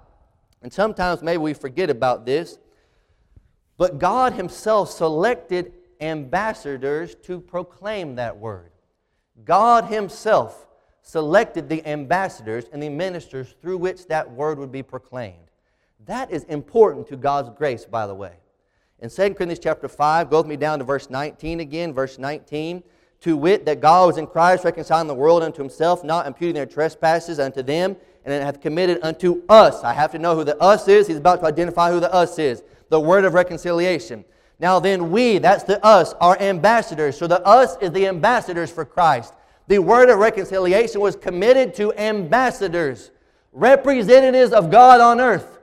[0.63, 2.59] And sometimes maybe we forget about this.
[3.77, 8.73] But God Himself selected ambassadors to proclaim that word.
[9.45, 10.67] God Himself
[11.11, 15.51] selected the ambassadors and the ministers through which that word would be proclaimed.
[16.07, 18.35] That is important to God's grace, by the way.
[19.01, 22.85] In 2 Corinthians chapter 5, go with me down to verse 19 again, verse 19.
[23.23, 26.65] To wit, that God was in Christ reconciling the world unto himself, not imputing their
[26.65, 29.83] trespasses unto them, and it hath committed unto us.
[29.83, 31.09] I have to know who the us is.
[31.09, 32.63] He's about to identify who the us is.
[32.89, 34.25] The word of reconciliation.
[34.61, 37.19] Now then, we, that's the us, are ambassadors.
[37.19, 39.35] So the us is the ambassadors for Christ.
[39.71, 43.13] The word of reconciliation was committed to ambassadors,
[43.53, 45.61] representatives of God on earth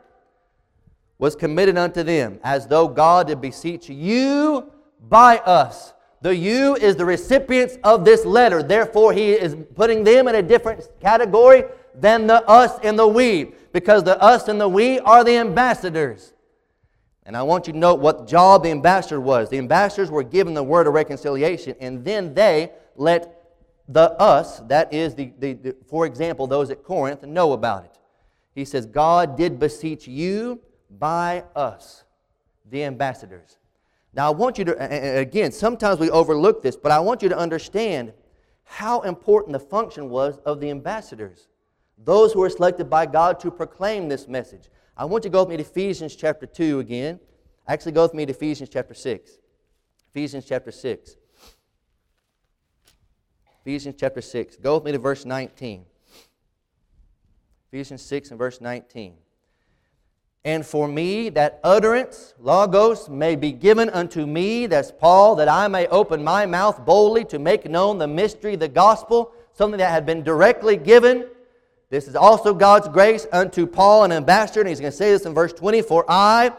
[1.17, 4.71] was committed unto them, as though God did beseech you
[5.09, 5.91] by us.
[6.21, 8.63] The you is the recipients of this letter.
[8.63, 13.51] Therefore, he is putting them in a different category than the us and the we,
[13.73, 16.31] because the us and the we are the ambassadors.
[17.23, 19.49] And I want you to note what job the ambassador was.
[19.49, 23.36] The ambassadors were given the word of reconciliation, and then they let
[23.87, 27.97] the us, that is, the, the, the for example, those at Corinth, know about it.
[28.53, 32.03] He says, God did beseech you by us,
[32.69, 33.57] the ambassadors.
[34.13, 37.37] Now, I want you to, again, sometimes we overlook this, but I want you to
[37.37, 38.13] understand
[38.63, 41.47] how important the function was of the ambassadors,
[41.97, 44.69] those who were selected by God to proclaim this message.
[44.97, 47.19] I want you to go with me to Ephesians chapter 2 again.
[47.67, 49.31] Actually, go with me to Ephesians chapter 6.
[50.09, 51.16] Ephesians chapter 6.
[53.67, 54.55] Ephesians chapter 6.
[54.63, 55.83] Go with me to verse 19.
[57.69, 59.13] Ephesians 6 and verse 19.
[60.45, 65.67] And for me, that utterance, logos, may be given unto me, that's Paul, that I
[65.67, 70.05] may open my mouth boldly to make known the mystery, the gospel, something that had
[70.05, 71.27] been directly given.
[71.89, 74.61] This is also God's grace unto Paul, an ambassador.
[74.61, 76.53] And he's going to say this in verse 20 For I,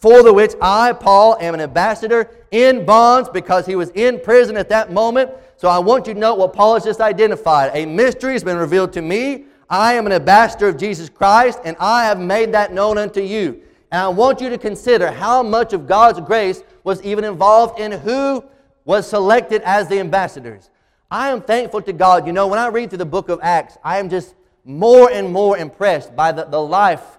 [0.00, 4.56] for the which I, Paul, am an ambassador in bonds, because he was in prison
[4.56, 5.30] at that moment.
[5.56, 7.70] So I want you to note what Paul has just identified.
[7.74, 11.76] A mystery has been revealed to me I am an ambassador of Jesus Christ, and
[11.78, 13.62] I have made that known unto you.
[13.92, 17.92] And I want you to consider how much of God's grace was even involved in
[17.92, 18.42] who
[18.84, 20.70] was selected as the ambassadors.
[21.08, 22.26] I am thankful to God.
[22.26, 24.34] You know, when I read through the book of Acts, I am just
[24.64, 27.18] more and more impressed by the, the life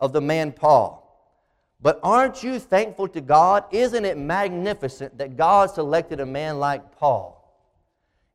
[0.00, 1.01] of the man Paul.
[1.82, 3.64] But aren't you thankful to God?
[3.72, 7.38] Isn't it magnificent that God selected a man like Paul?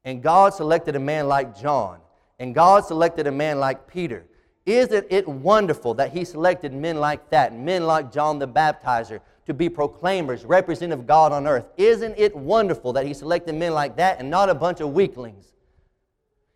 [0.04, 2.00] And God selected a man like John
[2.40, 4.26] and God selected a man like Peter.
[4.66, 9.54] Isn't it wonderful that He selected men like that, men like John the Baptizer, to
[9.54, 11.66] be proclaimers, representative of God on earth?
[11.78, 15.54] Isn't it wonderful that He selected men like that and not a bunch of weaklings?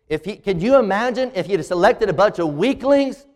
[0.08, 3.26] If he, could you imagine if He had selected a bunch of weaklings,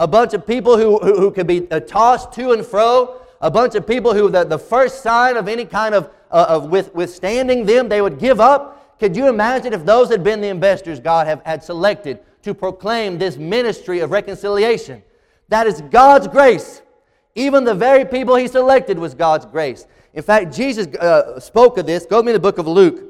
[0.00, 3.50] a bunch of people who, who, who could be uh, tossed to and fro, a
[3.50, 6.92] bunch of people who the, the first sign of any kind of, uh, of with,
[6.94, 8.98] withstanding them, they would give up?
[8.98, 13.18] Could you imagine if those had been the ambassadors God have, had selected to proclaim
[13.18, 15.02] this ministry of reconciliation?
[15.48, 16.80] That is God's grace.
[17.34, 19.86] Even the very people he selected was God's grace.
[20.14, 22.06] In fact, Jesus uh, spoke of this.
[22.06, 23.02] Go with me to the book of Luke,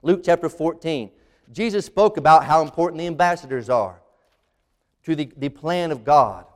[0.00, 1.10] Luke chapter 14.
[1.52, 4.00] Jesus spoke about how important the ambassadors are
[5.04, 6.46] to the, the plan of God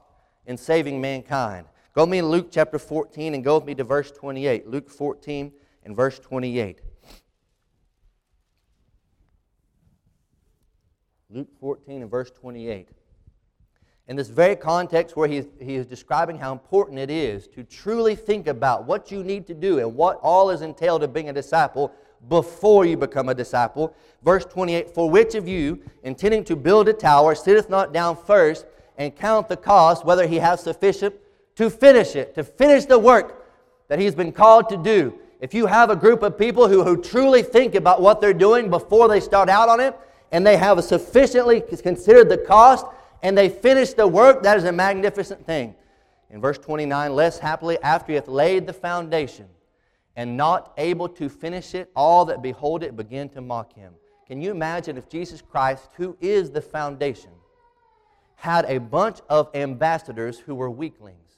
[0.47, 1.67] in saving mankind.
[1.95, 4.67] Go with me to Luke chapter 14 and go with me to verse 28.
[4.67, 5.53] Luke 14
[5.85, 6.81] and verse 28.
[11.31, 12.89] Luke 14 and verse 28.
[14.07, 17.63] In this very context where he is, he is describing how important it is to
[17.63, 21.29] truly think about what you need to do and what all is entailed of being
[21.29, 21.93] a disciple
[22.29, 23.95] before you become a disciple.
[24.23, 28.67] Verse 28 For which of you, intending to build a tower, sitteth not down first
[28.97, 31.15] and count the cost, whether he has sufficient
[31.57, 33.47] to finish it, to finish the work
[33.89, 35.19] that he's been called to do?
[35.41, 38.71] if you have a group of people who, who truly think about what they're doing
[38.71, 39.97] before they start out on it,
[40.33, 42.87] and they have sufficiently considered the cost,
[43.23, 45.75] and they finish the work, that is a magnificent thing.
[46.31, 49.47] In verse 29, less happily, after he hath laid the foundation,
[50.19, 53.95] and not able to finish it, all that behold it begin to mock him.
[54.27, 57.31] Can you imagine if Jesus Christ, who is the foundation,
[58.35, 61.37] had a bunch of ambassadors who were weaklings?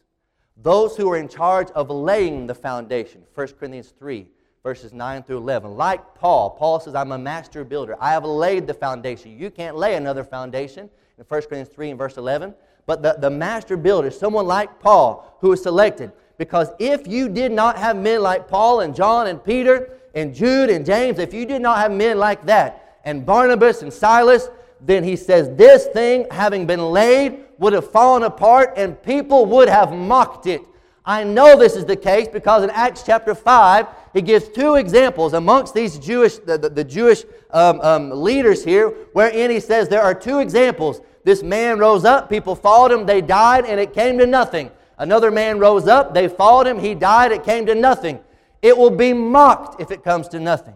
[0.57, 3.23] Those who were in charge of laying the foundation.
[3.35, 4.27] 1 Corinthians 3,
[4.63, 5.77] verses 9 through 11.
[5.77, 7.99] Like Paul, Paul says, I'm a master builder.
[8.01, 9.39] I have laid the foundation.
[9.39, 10.89] You can't lay another foundation
[11.19, 12.55] in 1 Corinthians 3 and verse 11.
[12.87, 16.13] But the, the master builder, someone like Paul, who was selected.
[16.41, 20.71] Because if you did not have men like Paul and John and Peter and Jude
[20.71, 24.49] and James, if you did not have men like that, and Barnabas and Silas,
[24.81, 29.69] then he says, This thing, having been laid, would have fallen apart and people would
[29.69, 30.63] have mocked it.
[31.05, 35.35] I know this is the case because in Acts chapter 5, he gives two examples
[35.35, 40.01] amongst these Jewish, the, the, the Jewish um, um, leaders here, wherein he says there
[40.01, 41.03] are two examples.
[41.23, 44.71] This man rose up, people followed him, they died, and it came to nothing.
[45.01, 48.21] Another man rose up, they followed him, he died, it came to nothing.
[48.61, 50.75] It will be mocked if it comes to nothing.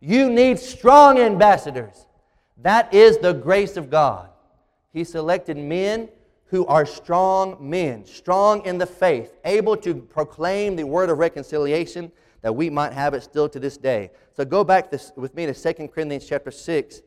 [0.00, 2.06] You need strong ambassadors.
[2.62, 4.30] That is the grace of God.
[4.94, 6.08] He selected men
[6.46, 12.10] who are strong men, strong in the faith, able to proclaim the word of reconciliation
[12.40, 14.10] that we might have it still to this day.
[14.34, 17.02] So go back this, with me to 2 Corinthians chapter 6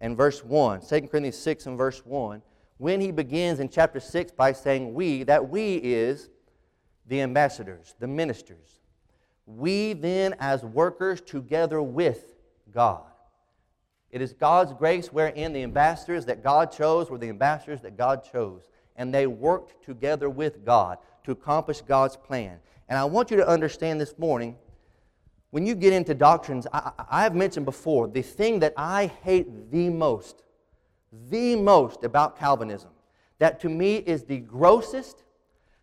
[0.00, 0.80] and verse 1.
[0.80, 2.40] 2 Corinthians 6 and verse 1.
[2.78, 6.28] When he begins in chapter 6 by saying we, that we is
[7.06, 8.80] the ambassadors, the ministers.
[9.46, 12.34] We then, as workers together with
[12.72, 13.04] God.
[14.10, 18.24] It is God's grace wherein the ambassadors that God chose were the ambassadors that God
[18.30, 22.58] chose and they worked together with God to accomplish God's plan.
[22.88, 24.56] And I want you to understand this morning
[25.50, 29.90] when you get into doctrines, I, have mentioned before the thing that I hate the
[29.90, 30.42] most,
[31.28, 32.90] the most about Calvinism,
[33.38, 35.24] that to me is the grossest,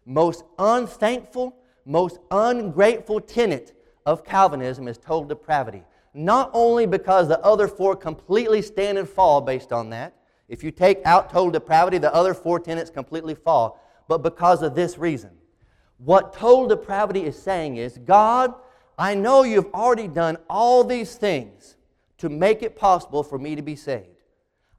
[0.05, 1.55] most unthankful,
[1.85, 5.83] most ungrateful tenet of Calvinism is total depravity.
[6.13, 10.13] Not only because the other four completely stand and fall based on that,
[10.47, 13.79] if you take out total depravity, the other four tenets completely fall.
[14.07, 15.31] But because of this reason.
[15.97, 18.53] What total depravity is saying is God,
[18.97, 21.77] I know you've already done all these things
[22.17, 24.12] to make it possible for me to be saved.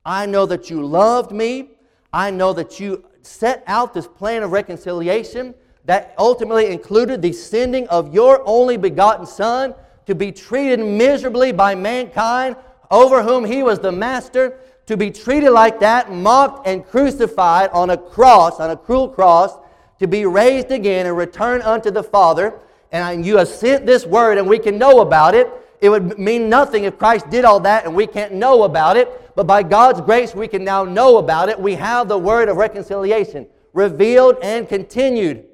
[0.05, 1.71] I know that you loved me.
[2.13, 7.87] I know that you set out this plan of reconciliation that ultimately included the sending
[7.89, 9.75] of your only begotten Son
[10.07, 12.57] to be treated miserably by mankind,
[12.91, 17.91] over whom he was the master, to be treated like that, mocked and crucified on
[17.91, 19.57] a cross, on a cruel cross,
[19.99, 22.55] to be raised again and return unto the Father.
[22.93, 25.51] And you have sent this word, and we can know about it.
[25.85, 29.37] It would mean nothing if Christ did all that and we can't know about it.
[29.37, 31.61] But by God's grace, we can now know about it.
[31.61, 35.45] We have the word of reconciliation revealed and continued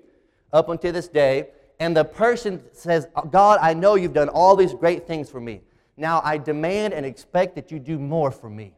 [0.52, 1.48] up until this day.
[1.80, 5.62] And the person says, God, I know you've done all these great things for me.
[5.96, 8.74] Now I demand and expect that you do more for me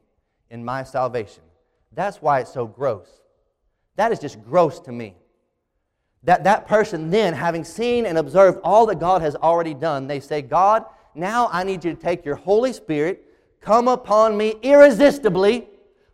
[0.49, 1.43] in my salvation.
[1.93, 3.09] That's why it's so gross.
[3.97, 5.17] That is just gross to me.
[6.23, 10.19] That that person then, having seen and observed all that God has already done, they
[10.19, 13.25] say, God, now I need you to take your Holy Spirit,
[13.61, 15.69] come upon me irresistibly,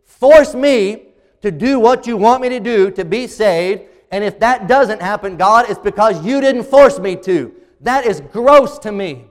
[0.05, 1.09] force me
[1.43, 3.83] to do what you want me to do to be saved.
[4.11, 7.55] And if that doesn't happen, God, it's because you didn't force me to.
[7.81, 9.27] That is gross to me.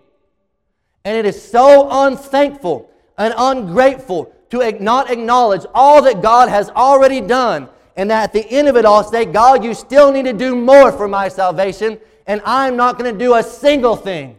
[1.03, 7.21] And it is so unthankful and ungrateful to not acknowledge all that God has already
[7.21, 7.69] done.
[7.95, 10.55] And that at the end of it all, say, God, you still need to do
[10.55, 14.37] more for my salvation, and I'm not going to do a single thing.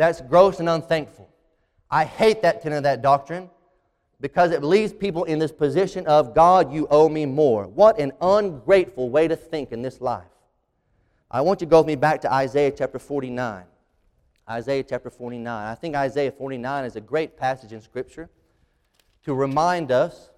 [0.00, 1.28] That's gross and unthankful.
[1.90, 3.50] I hate that tenet of that doctrine
[4.18, 7.66] because it leaves people in this position of, God, you owe me more.
[7.66, 10.24] What an ungrateful way to think in this life.
[11.30, 13.64] I want you to go with me back to Isaiah chapter 49.
[14.48, 15.66] Isaiah chapter 49.
[15.66, 18.30] I think Isaiah 49 is a great passage in Scripture
[19.26, 20.30] to remind us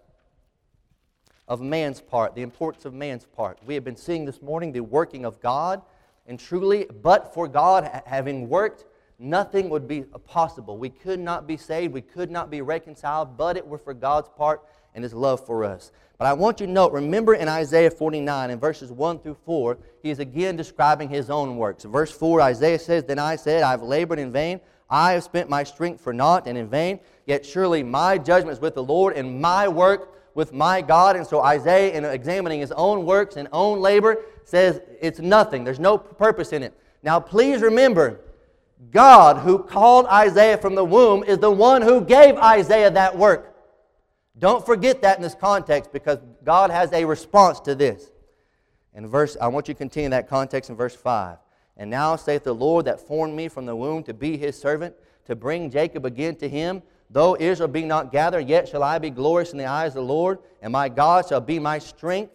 [1.46, 3.60] of man's part, the importance of man's part.
[3.64, 5.82] We have been seeing this morning the working of God,
[6.26, 8.86] and truly, but for God having worked,
[9.22, 10.76] nothing would be possible.
[10.76, 14.28] We could not be saved, we could not be reconciled, but it were for God's
[14.36, 14.62] part
[14.94, 15.92] and His love for us.
[16.18, 19.78] But I want you to note, remember in Isaiah 49, in verses 1 through 4,
[20.02, 21.82] he is again describing his own works.
[21.84, 24.60] Verse 4, Isaiah says, Then I said, I have labored in vain
[24.92, 28.60] I have spent my strength for naught and in vain, yet surely my judgment is
[28.60, 31.16] with the Lord and my work with my God.
[31.16, 35.64] And so Isaiah, in examining his own works and own labor, says it's nothing.
[35.64, 36.74] There's no purpose in it.
[37.02, 38.20] Now, please remember,
[38.90, 43.54] God, who called Isaiah from the womb, is the one who gave Isaiah that work.
[44.38, 48.10] Don't forget that in this context because God has a response to this.
[48.94, 51.38] In verse, I want you to continue that context in verse 5.
[51.76, 54.94] And now saith the Lord that formed me from the womb to be his servant,
[55.26, 56.82] to bring Jacob again to him.
[57.08, 60.02] Though Israel be not gathered, yet shall I be glorious in the eyes of the
[60.02, 62.32] Lord, and my God shall be my strength.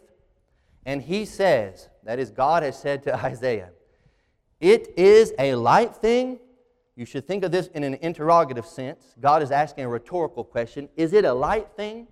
[0.86, 3.72] And he says, that is, God has said to Isaiah,
[4.60, 6.40] It is a light thing.
[6.96, 9.14] You should think of this in an interrogative sense.
[9.20, 12.08] God is asking a rhetorical question Is it a light thing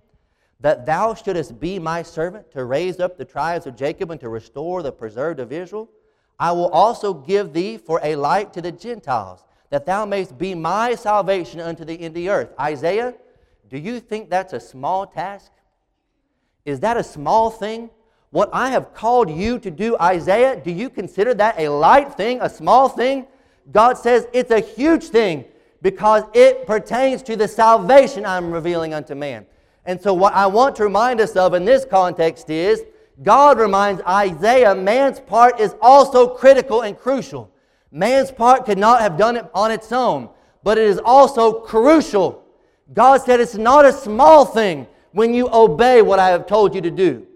[0.60, 4.28] that thou shouldest be my servant to raise up the tribes of Jacob and to
[4.28, 5.90] restore the preserved of Israel?
[6.38, 10.54] I will also give thee for a light to the Gentiles, that thou mayst be
[10.54, 12.50] my salvation unto the end of the earth.
[12.60, 13.14] Isaiah,
[13.68, 15.50] do you think that's a small task?
[16.64, 17.90] Is that a small thing?
[18.36, 22.38] What I have called you to do, Isaiah, do you consider that a light thing,
[22.42, 23.24] a small thing?
[23.72, 25.46] God says it's a huge thing
[25.80, 29.46] because it pertains to the salvation I'm revealing unto man.
[29.86, 32.84] And so, what I want to remind us of in this context is
[33.22, 37.50] God reminds Isaiah man's part is also critical and crucial.
[37.90, 40.28] Man's part could not have done it on its own,
[40.62, 42.44] but it is also crucial.
[42.92, 46.82] God said it's not a small thing when you obey what I have told you
[46.82, 47.26] to do,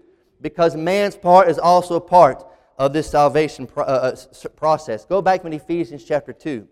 [0.41, 2.43] because man's part is also a part
[2.77, 4.15] of this salvation uh, uh
[4.55, 5.05] process.
[5.05, 6.67] Go back to Ephesians chapter 2.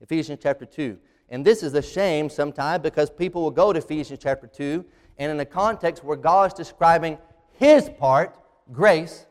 [0.00, 0.98] Ephesians chapter 2.
[1.30, 4.84] And this is a shame sometimes because people will go to Ephesians chapter 2,
[5.18, 7.18] and in a context where God is describing
[7.52, 8.38] his part,
[8.72, 9.26] grace,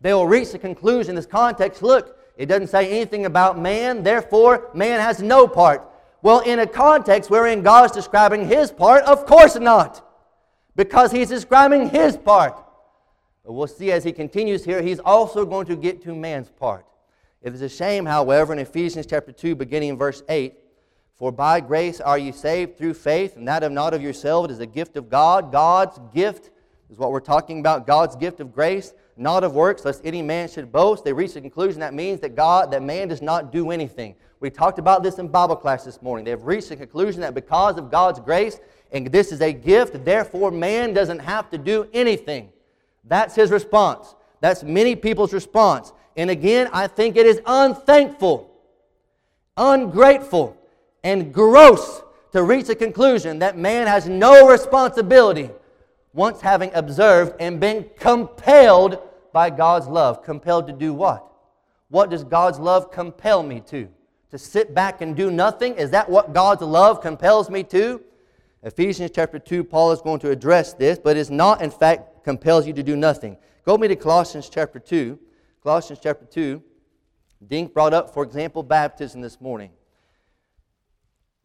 [0.00, 4.02] they will reach the conclusion in this context look, it doesn't say anything about man,
[4.02, 5.88] therefore, man has no part.
[6.22, 10.06] Well, in a context wherein God's describing his part, of course not,
[10.74, 12.63] because he's describing his part.
[13.46, 16.86] We'll see as he continues here, he's also going to get to man's part.
[17.42, 20.54] It is a shame, however, in Ephesians chapter 2, beginning in verse 8,
[21.14, 24.50] for by grace are you saved through faith, and that of not of yourself, it
[24.50, 25.52] is a gift of God.
[25.52, 26.50] God's gift
[26.88, 30.48] is what we're talking about God's gift of grace, not of works, lest any man
[30.48, 31.04] should boast.
[31.04, 34.14] They reach the conclusion that means that God, that man does not do anything.
[34.40, 36.24] We talked about this in Bible class this morning.
[36.24, 38.58] They've reached the conclusion that because of God's grace,
[38.90, 42.48] and this is a gift, therefore man doesn't have to do anything.
[43.06, 44.14] That's his response.
[44.40, 45.92] That's many people's response.
[46.16, 48.50] And again, I think it is unthankful,
[49.56, 50.56] ungrateful,
[51.02, 52.02] and gross
[52.32, 55.50] to reach the conclusion that man has no responsibility
[56.12, 58.98] once having observed and been compelled
[59.32, 60.22] by God's love.
[60.22, 61.30] Compelled to do what?
[61.88, 63.88] What does God's love compel me to?
[64.30, 65.74] To sit back and do nothing?
[65.74, 68.00] Is that what God's love compels me to?
[68.62, 72.66] Ephesians chapter 2, Paul is going to address this, but it's not, in fact, compels
[72.66, 73.36] you to do nothing.
[73.64, 75.18] Go with me to Colossians chapter 2.
[75.62, 76.62] Colossians chapter 2.
[77.46, 79.70] Dink brought up, for example, baptism this morning.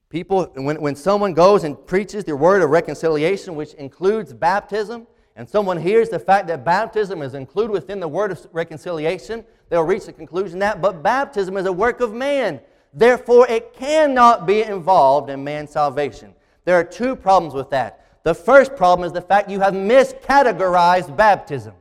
[0.09, 5.05] People, when, when someone goes and preaches the word of reconciliation, which includes baptism,
[5.36, 9.84] and someone hears the fact that baptism is included within the word of reconciliation, they'll
[9.84, 12.59] reach the conclusion that, but baptism is a work of man.
[12.93, 16.34] Therefore, it cannot be involved in man's salvation.
[16.65, 18.09] There are two problems with that.
[18.24, 21.74] The first problem is the fact you have miscategorized baptism.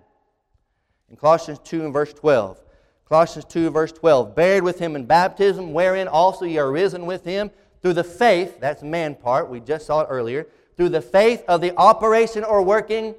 [1.11, 2.61] In Colossians 2 and verse 12,
[3.09, 7.25] Colossians 2 verse 12, buried with him in baptism, wherein also ye are risen with
[7.25, 11.43] him through the faith, that's man part, we just saw it earlier, through the faith
[11.49, 13.15] of the operation or working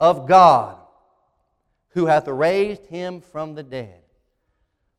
[0.00, 0.76] of God,
[1.90, 4.00] who hath raised him from the dead.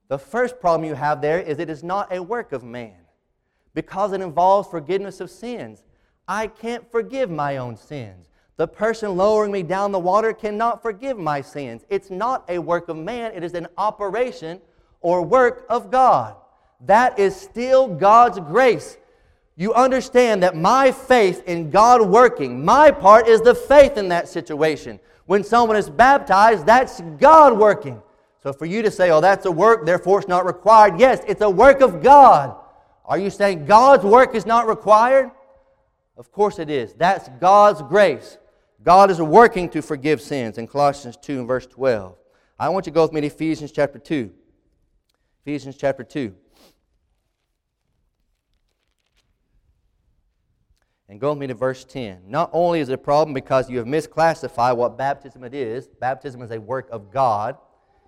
[0.09, 2.95] The first problem you have there is it is not a work of man
[3.73, 5.81] because it involves forgiveness of sins.
[6.27, 8.29] I can't forgive my own sins.
[8.57, 11.83] The person lowering me down the water cannot forgive my sins.
[11.89, 14.61] It's not a work of man, it is an operation
[15.01, 16.35] or work of God.
[16.85, 18.97] That is still God's grace
[19.55, 24.27] you understand that my faith in God working, my part is the faith in that
[24.27, 24.99] situation.
[25.25, 28.01] When someone is baptized, that's God working.
[28.41, 31.41] So for you to say, oh, that's a work, therefore it's not required, yes, it's
[31.41, 32.55] a work of God.
[33.05, 35.29] Are you saying God's work is not required?
[36.17, 36.93] Of course it is.
[36.93, 38.37] That's God's grace.
[38.83, 42.15] God is working to forgive sins in Colossians 2 and verse 12.
[42.59, 44.31] I want you to go with me to Ephesians chapter 2.
[45.45, 46.33] Ephesians chapter 2.
[51.09, 52.23] And go with me to verse 10.
[52.27, 56.41] Not only is it a problem because you have misclassified what baptism it is, baptism
[56.41, 57.57] is a work of God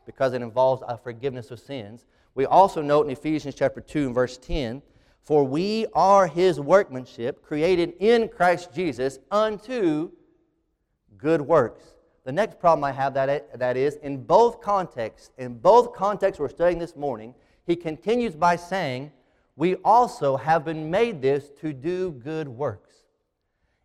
[0.05, 2.05] because it involves a forgiveness of sins.
[2.35, 4.81] We also note in Ephesians chapter 2 and verse 10,
[5.25, 10.11] for we are his workmanship, created in Christ Jesus unto
[11.17, 11.95] good works.
[12.25, 16.49] The next problem I have that, that is, in both contexts, in both contexts we're
[16.49, 17.33] studying this morning,
[17.65, 19.11] he continues by saying,
[19.55, 22.93] we also have been made this to do good works.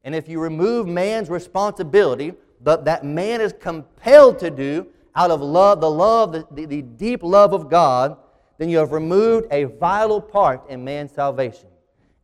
[0.05, 5.41] And if you remove man's responsibility, but that man is compelled to do out of
[5.41, 8.17] love, the love, the, the, the deep love of God,
[8.61, 11.71] then you have removed a vital part in man's salvation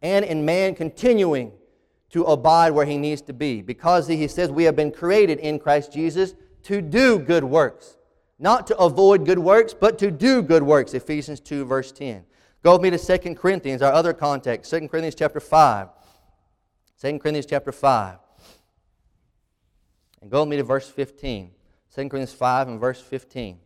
[0.02, 1.50] and in man continuing
[2.10, 3.62] to abide where he needs to be.
[3.62, 6.34] Because he says we have been created in Christ Jesus
[6.64, 7.96] to do good works.
[8.38, 10.92] Not to avoid good works, but to do good works.
[10.92, 12.26] Ephesians 2, verse 10.
[12.62, 14.70] Go with me to 2 Corinthians, our other context.
[14.70, 15.88] 2 Corinthians chapter 5.
[17.00, 18.18] 2 Corinthians chapter 5.
[20.20, 21.52] And go with me to verse 15.
[21.94, 23.58] 2 Corinthians 5 and verse 15.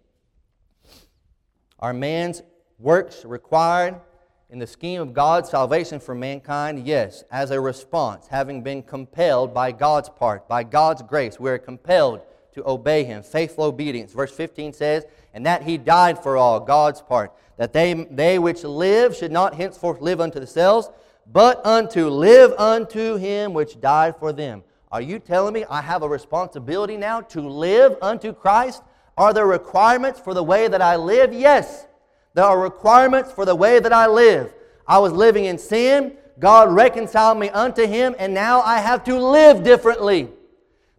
[1.80, 2.42] Are man's
[2.80, 4.00] works required
[4.48, 6.86] in the scheme of God's salvation for mankind?
[6.86, 11.38] Yes, as a response, having been compelled by God's part, by God's grace.
[11.38, 12.22] We are compelled
[12.54, 13.22] to obey Him.
[13.22, 14.12] Faithful obedience.
[14.12, 15.04] Verse 15 says,
[15.34, 19.54] And that He died for all, God's part, that they, they which live should not
[19.54, 20.88] henceforth live unto themselves,
[21.32, 24.64] but unto live unto him which died for them.
[24.90, 28.82] Are you telling me I have a responsibility now to live unto Christ?
[29.16, 31.32] Are there requirements for the way that I live?
[31.32, 31.86] Yes,
[32.34, 34.52] there are requirements for the way that I live.
[34.86, 36.16] I was living in sin.
[36.38, 40.30] God reconciled me unto him, and now I have to live differently.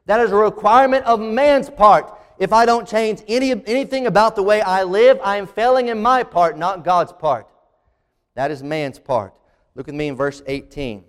[0.05, 2.13] That is a requirement of man's part.
[2.37, 6.01] If I don't change any, anything about the way I live, I am failing in
[6.01, 7.47] my part, not God's part.
[8.35, 9.33] That is man's part.
[9.75, 11.03] Look at me in verse 18.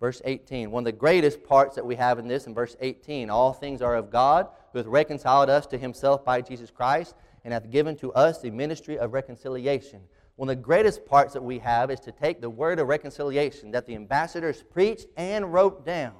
[0.00, 0.70] Verse 18.
[0.70, 3.30] One of the greatest parts that we have in this in verse 18.
[3.30, 7.52] All things are of God, who hath reconciled us to himself by Jesus Christ, and
[7.52, 10.00] hath given to us the ministry of reconciliation.
[10.36, 13.70] One of the greatest parts that we have is to take the word of reconciliation
[13.70, 16.14] that the ambassadors preached and wrote down.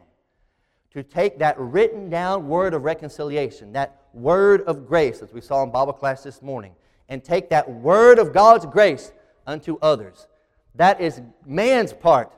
[0.93, 5.65] To take that written down word of reconciliation, that word of grace, as we saw
[5.65, 6.73] in Bible class this morning,
[7.09, 9.13] and take that word of God's grace
[9.47, 10.29] unto others.
[10.77, 12.33] That is man's part.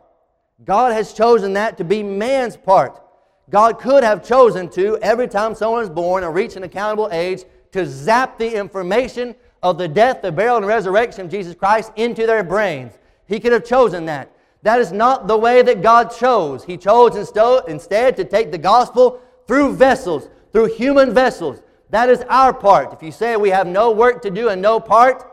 [0.64, 3.03] God has chosen that to be man's part.
[3.51, 7.45] God could have chosen to, every time someone is born and reach an accountable age,
[7.77, 12.27] to zap the information of the death, the burial, and resurrection of Jesus Christ into
[12.27, 12.93] their brains.
[13.27, 14.31] He could have chosen that.
[14.62, 16.64] That is not the way that God chose.
[16.64, 21.62] He chose instead to take the gospel through vessels, through human vessels.
[21.91, 22.93] That is our part.
[22.93, 25.24] If you say we have no work to do and no part,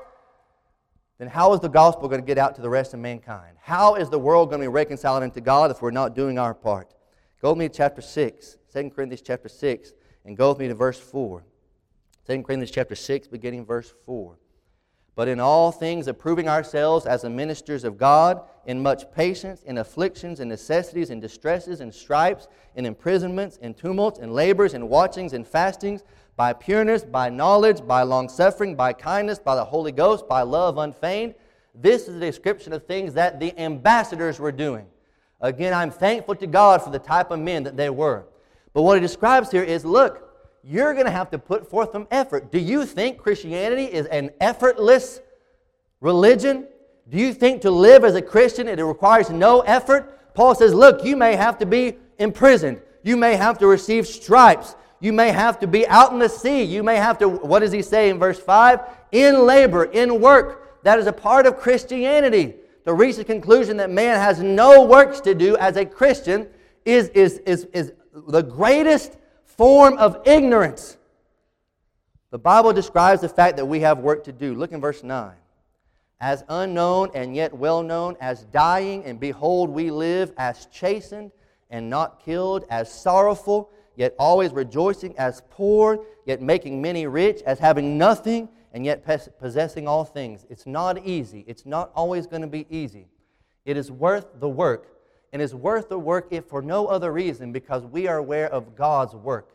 [1.18, 3.58] then how is the gospel going to get out to the rest of mankind?
[3.60, 6.54] How is the world going to be reconciled into God if we're not doing our
[6.54, 6.94] part?
[7.42, 9.94] Go with me to chapter 6, 2 Corinthians chapter 6,
[10.26, 11.44] and go with me to verse 4.
[12.26, 14.38] 2 Corinthians chapter 6, beginning verse 4.
[15.16, 19.78] But in all things, approving ourselves as the ministers of God, in much patience, in
[19.78, 25.34] afflictions, in necessities, in distresses, in stripes, in imprisonments, in tumults, in labors, in watchings,
[25.34, 26.04] in fastings,
[26.36, 30.78] by pureness, by knowledge, by long suffering, by kindness, by the Holy Ghost, by love
[30.78, 31.36] unfeigned.
[31.76, 34.88] This is a description of things that the ambassadors were doing.
[35.42, 38.26] Again, I'm thankful to God for the type of men that they were.
[38.74, 40.33] But what he describes here is look,
[40.64, 42.52] you're going to have to put forth some effort.
[42.52, 45.20] Do you think Christianity is an effortless
[46.00, 46.68] religion?
[47.10, 50.34] Do you think to live as a Christian it requires no effort?
[50.34, 52.82] Paul says, look, you may have to be imprisoned.
[53.04, 54.76] You may have to receive stripes.
[55.02, 56.64] You may have to be out in the sea.
[56.64, 58.80] You may have to, what does he say in verse 5?
[59.12, 60.82] In labor, in work.
[60.84, 62.56] That is a part of Christianity.
[62.86, 66.48] The conclusion that man has no works to do as a Christian
[66.86, 67.94] is, is, is, is
[68.28, 69.18] the greatest
[69.58, 70.98] form of ignorance.
[72.32, 74.56] The Bible describes the fact that we have work to do.
[74.56, 75.34] Look in verse 9.
[76.20, 81.32] As unknown and yet well known, as dying, and behold, we live, as chastened
[81.70, 87.60] and not killed, as sorrowful yet always rejoicing, as poor, yet making many rich, as
[87.60, 89.06] having nothing, and yet
[89.40, 90.46] possessing all things.
[90.50, 91.44] It's not easy.
[91.48, 93.08] It's not always going to be easy.
[93.66, 94.88] It is worth the work.
[95.34, 98.76] And is worth the work if for no other reason because we are aware of
[98.76, 99.50] God's work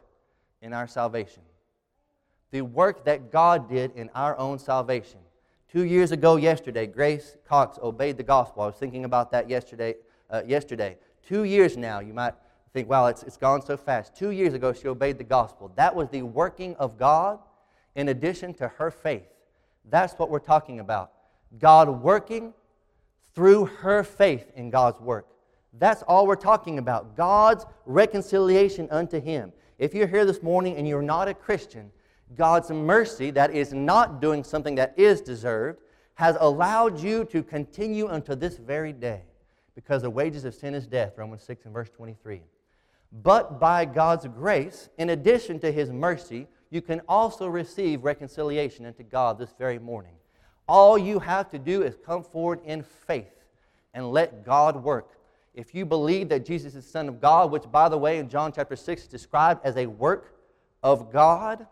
[0.60, 1.42] in our salvation.
[2.50, 5.20] The work that God did in our own salvation.
[5.72, 8.64] Two years ago, yesterday, Grace Cox obeyed the gospel.
[8.64, 9.94] I was thinking about that yesterday.
[10.30, 10.98] Uh, yesterday.
[11.26, 12.34] Two years now, you might
[12.74, 14.14] think, wow, it's, it's gone so fast.
[14.14, 15.72] Two years ago, she obeyed the gospel.
[15.76, 17.38] That was the working of God
[17.94, 19.26] in addition to her faith.
[19.88, 21.12] That's what we're talking about.
[21.58, 22.52] God working
[23.34, 25.26] through her faith in God's work.
[25.74, 27.16] That's all we're talking about.
[27.16, 29.52] God's reconciliation unto Him.
[29.78, 31.90] If you're here this morning and you're not a Christian,
[32.36, 35.80] God's mercy, that is not doing something that is deserved,
[36.14, 39.22] has allowed you to continue unto this very day
[39.74, 42.42] because the wages of sin is death, Romans 6 and verse 23.
[43.22, 49.02] But by God's grace, in addition to His mercy, you can also receive reconciliation unto
[49.02, 50.14] God this very morning.
[50.66, 53.32] All you have to do is come forward in faith
[53.94, 55.17] and let God work.
[55.58, 58.28] If you believe that Jesus is the Son of God, which, by the way, in
[58.28, 60.36] John chapter 6 is described as a work
[60.84, 61.66] of God,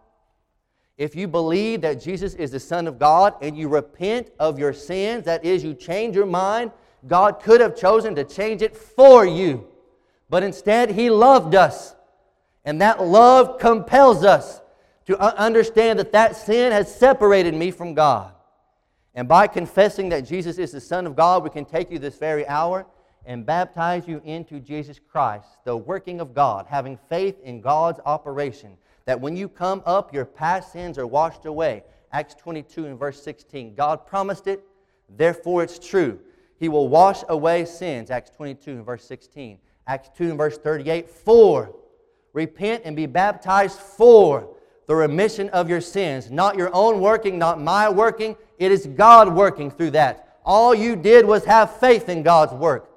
[0.99, 4.73] if you believe that Jesus is the Son of God and you repent of your
[4.73, 6.73] sins, that is, you change your mind,
[7.07, 9.69] God could have chosen to change it for you.
[10.29, 11.95] But instead, He loved us.
[12.65, 14.63] And that love compels us
[15.05, 18.33] to understand that that sin has separated me from God.
[19.15, 22.19] And by confessing that Jesus is the Son of God, we can take you this
[22.19, 22.85] very hour
[23.27, 28.77] and baptize you into Jesus Christ, the working of God, having faith in God's operation
[29.07, 31.85] that when you come up, your past sins are washed away.
[32.13, 33.75] Acts 22 and verse 16.
[33.75, 34.63] God promised it,
[35.09, 36.19] therefore it's true.
[36.59, 38.11] He will wash away sins.
[38.11, 39.59] Acts 22 and verse 16.
[39.87, 41.09] Acts 2 and verse 38.
[41.09, 41.75] For,
[42.33, 44.49] repent and be baptized for
[44.87, 46.31] the remission of your sins.
[46.31, 48.37] Not your own working, not my working.
[48.59, 50.39] It is God working through that.
[50.45, 52.91] All you did was have faith in God's work.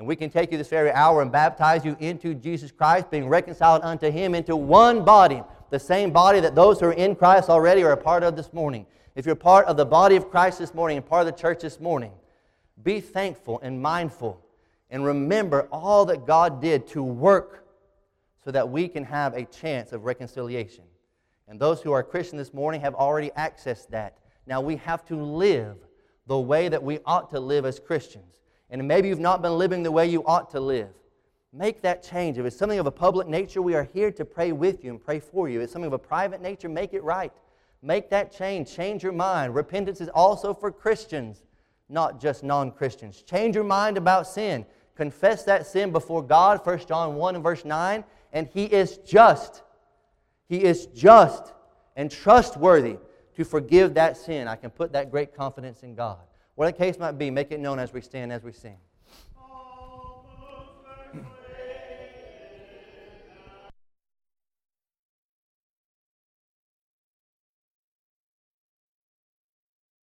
[0.00, 3.28] And we can take you this very hour and baptize you into Jesus Christ, being
[3.28, 7.50] reconciled unto Him into one body, the same body that those who are in Christ
[7.50, 8.86] already are a part of this morning.
[9.14, 11.60] If you're part of the body of Christ this morning and part of the church
[11.60, 12.12] this morning,
[12.82, 14.40] be thankful and mindful
[14.88, 17.66] and remember all that God did to work
[18.42, 20.84] so that we can have a chance of reconciliation.
[21.46, 24.16] And those who are Christian this morning have already accessed that.
[24.46, 25.76] Now we have to live
[26.26, 28.39] the way that we ought to live as Christians
[28.70, 30.88] and maybe you've not been living the way you ought to live.
[31.52, 32.38] Make that change.
[32.38, 35.04] If it's something of a public nature, we are here to pray with you and
[35.04, 35.58] pray for you.
[35.58, 37.32] If it's something of a private nature, make it right.
[37.82, 38.72] Make that change.
[38.72, 39.54] Change your mind.
[39.54, 41.42] Repentance is also for Christians,
[41.88, 43.22] not just non Christians.
[43.22, 44.64] Change your mind about sin.
[44.94, 49.62] Confess that sin before God, 1 John 1 and verse 9, and He is just.
[50.48, 51.52] He is just
[51.96, 52.98] and trustworthy
[53.34, 54.46] to forgive that sin.
[54.46, 56.18] I can put that great confidence in God.
[56.60, 58.76] Whatever the case might be, make it known as we stand, as we sing.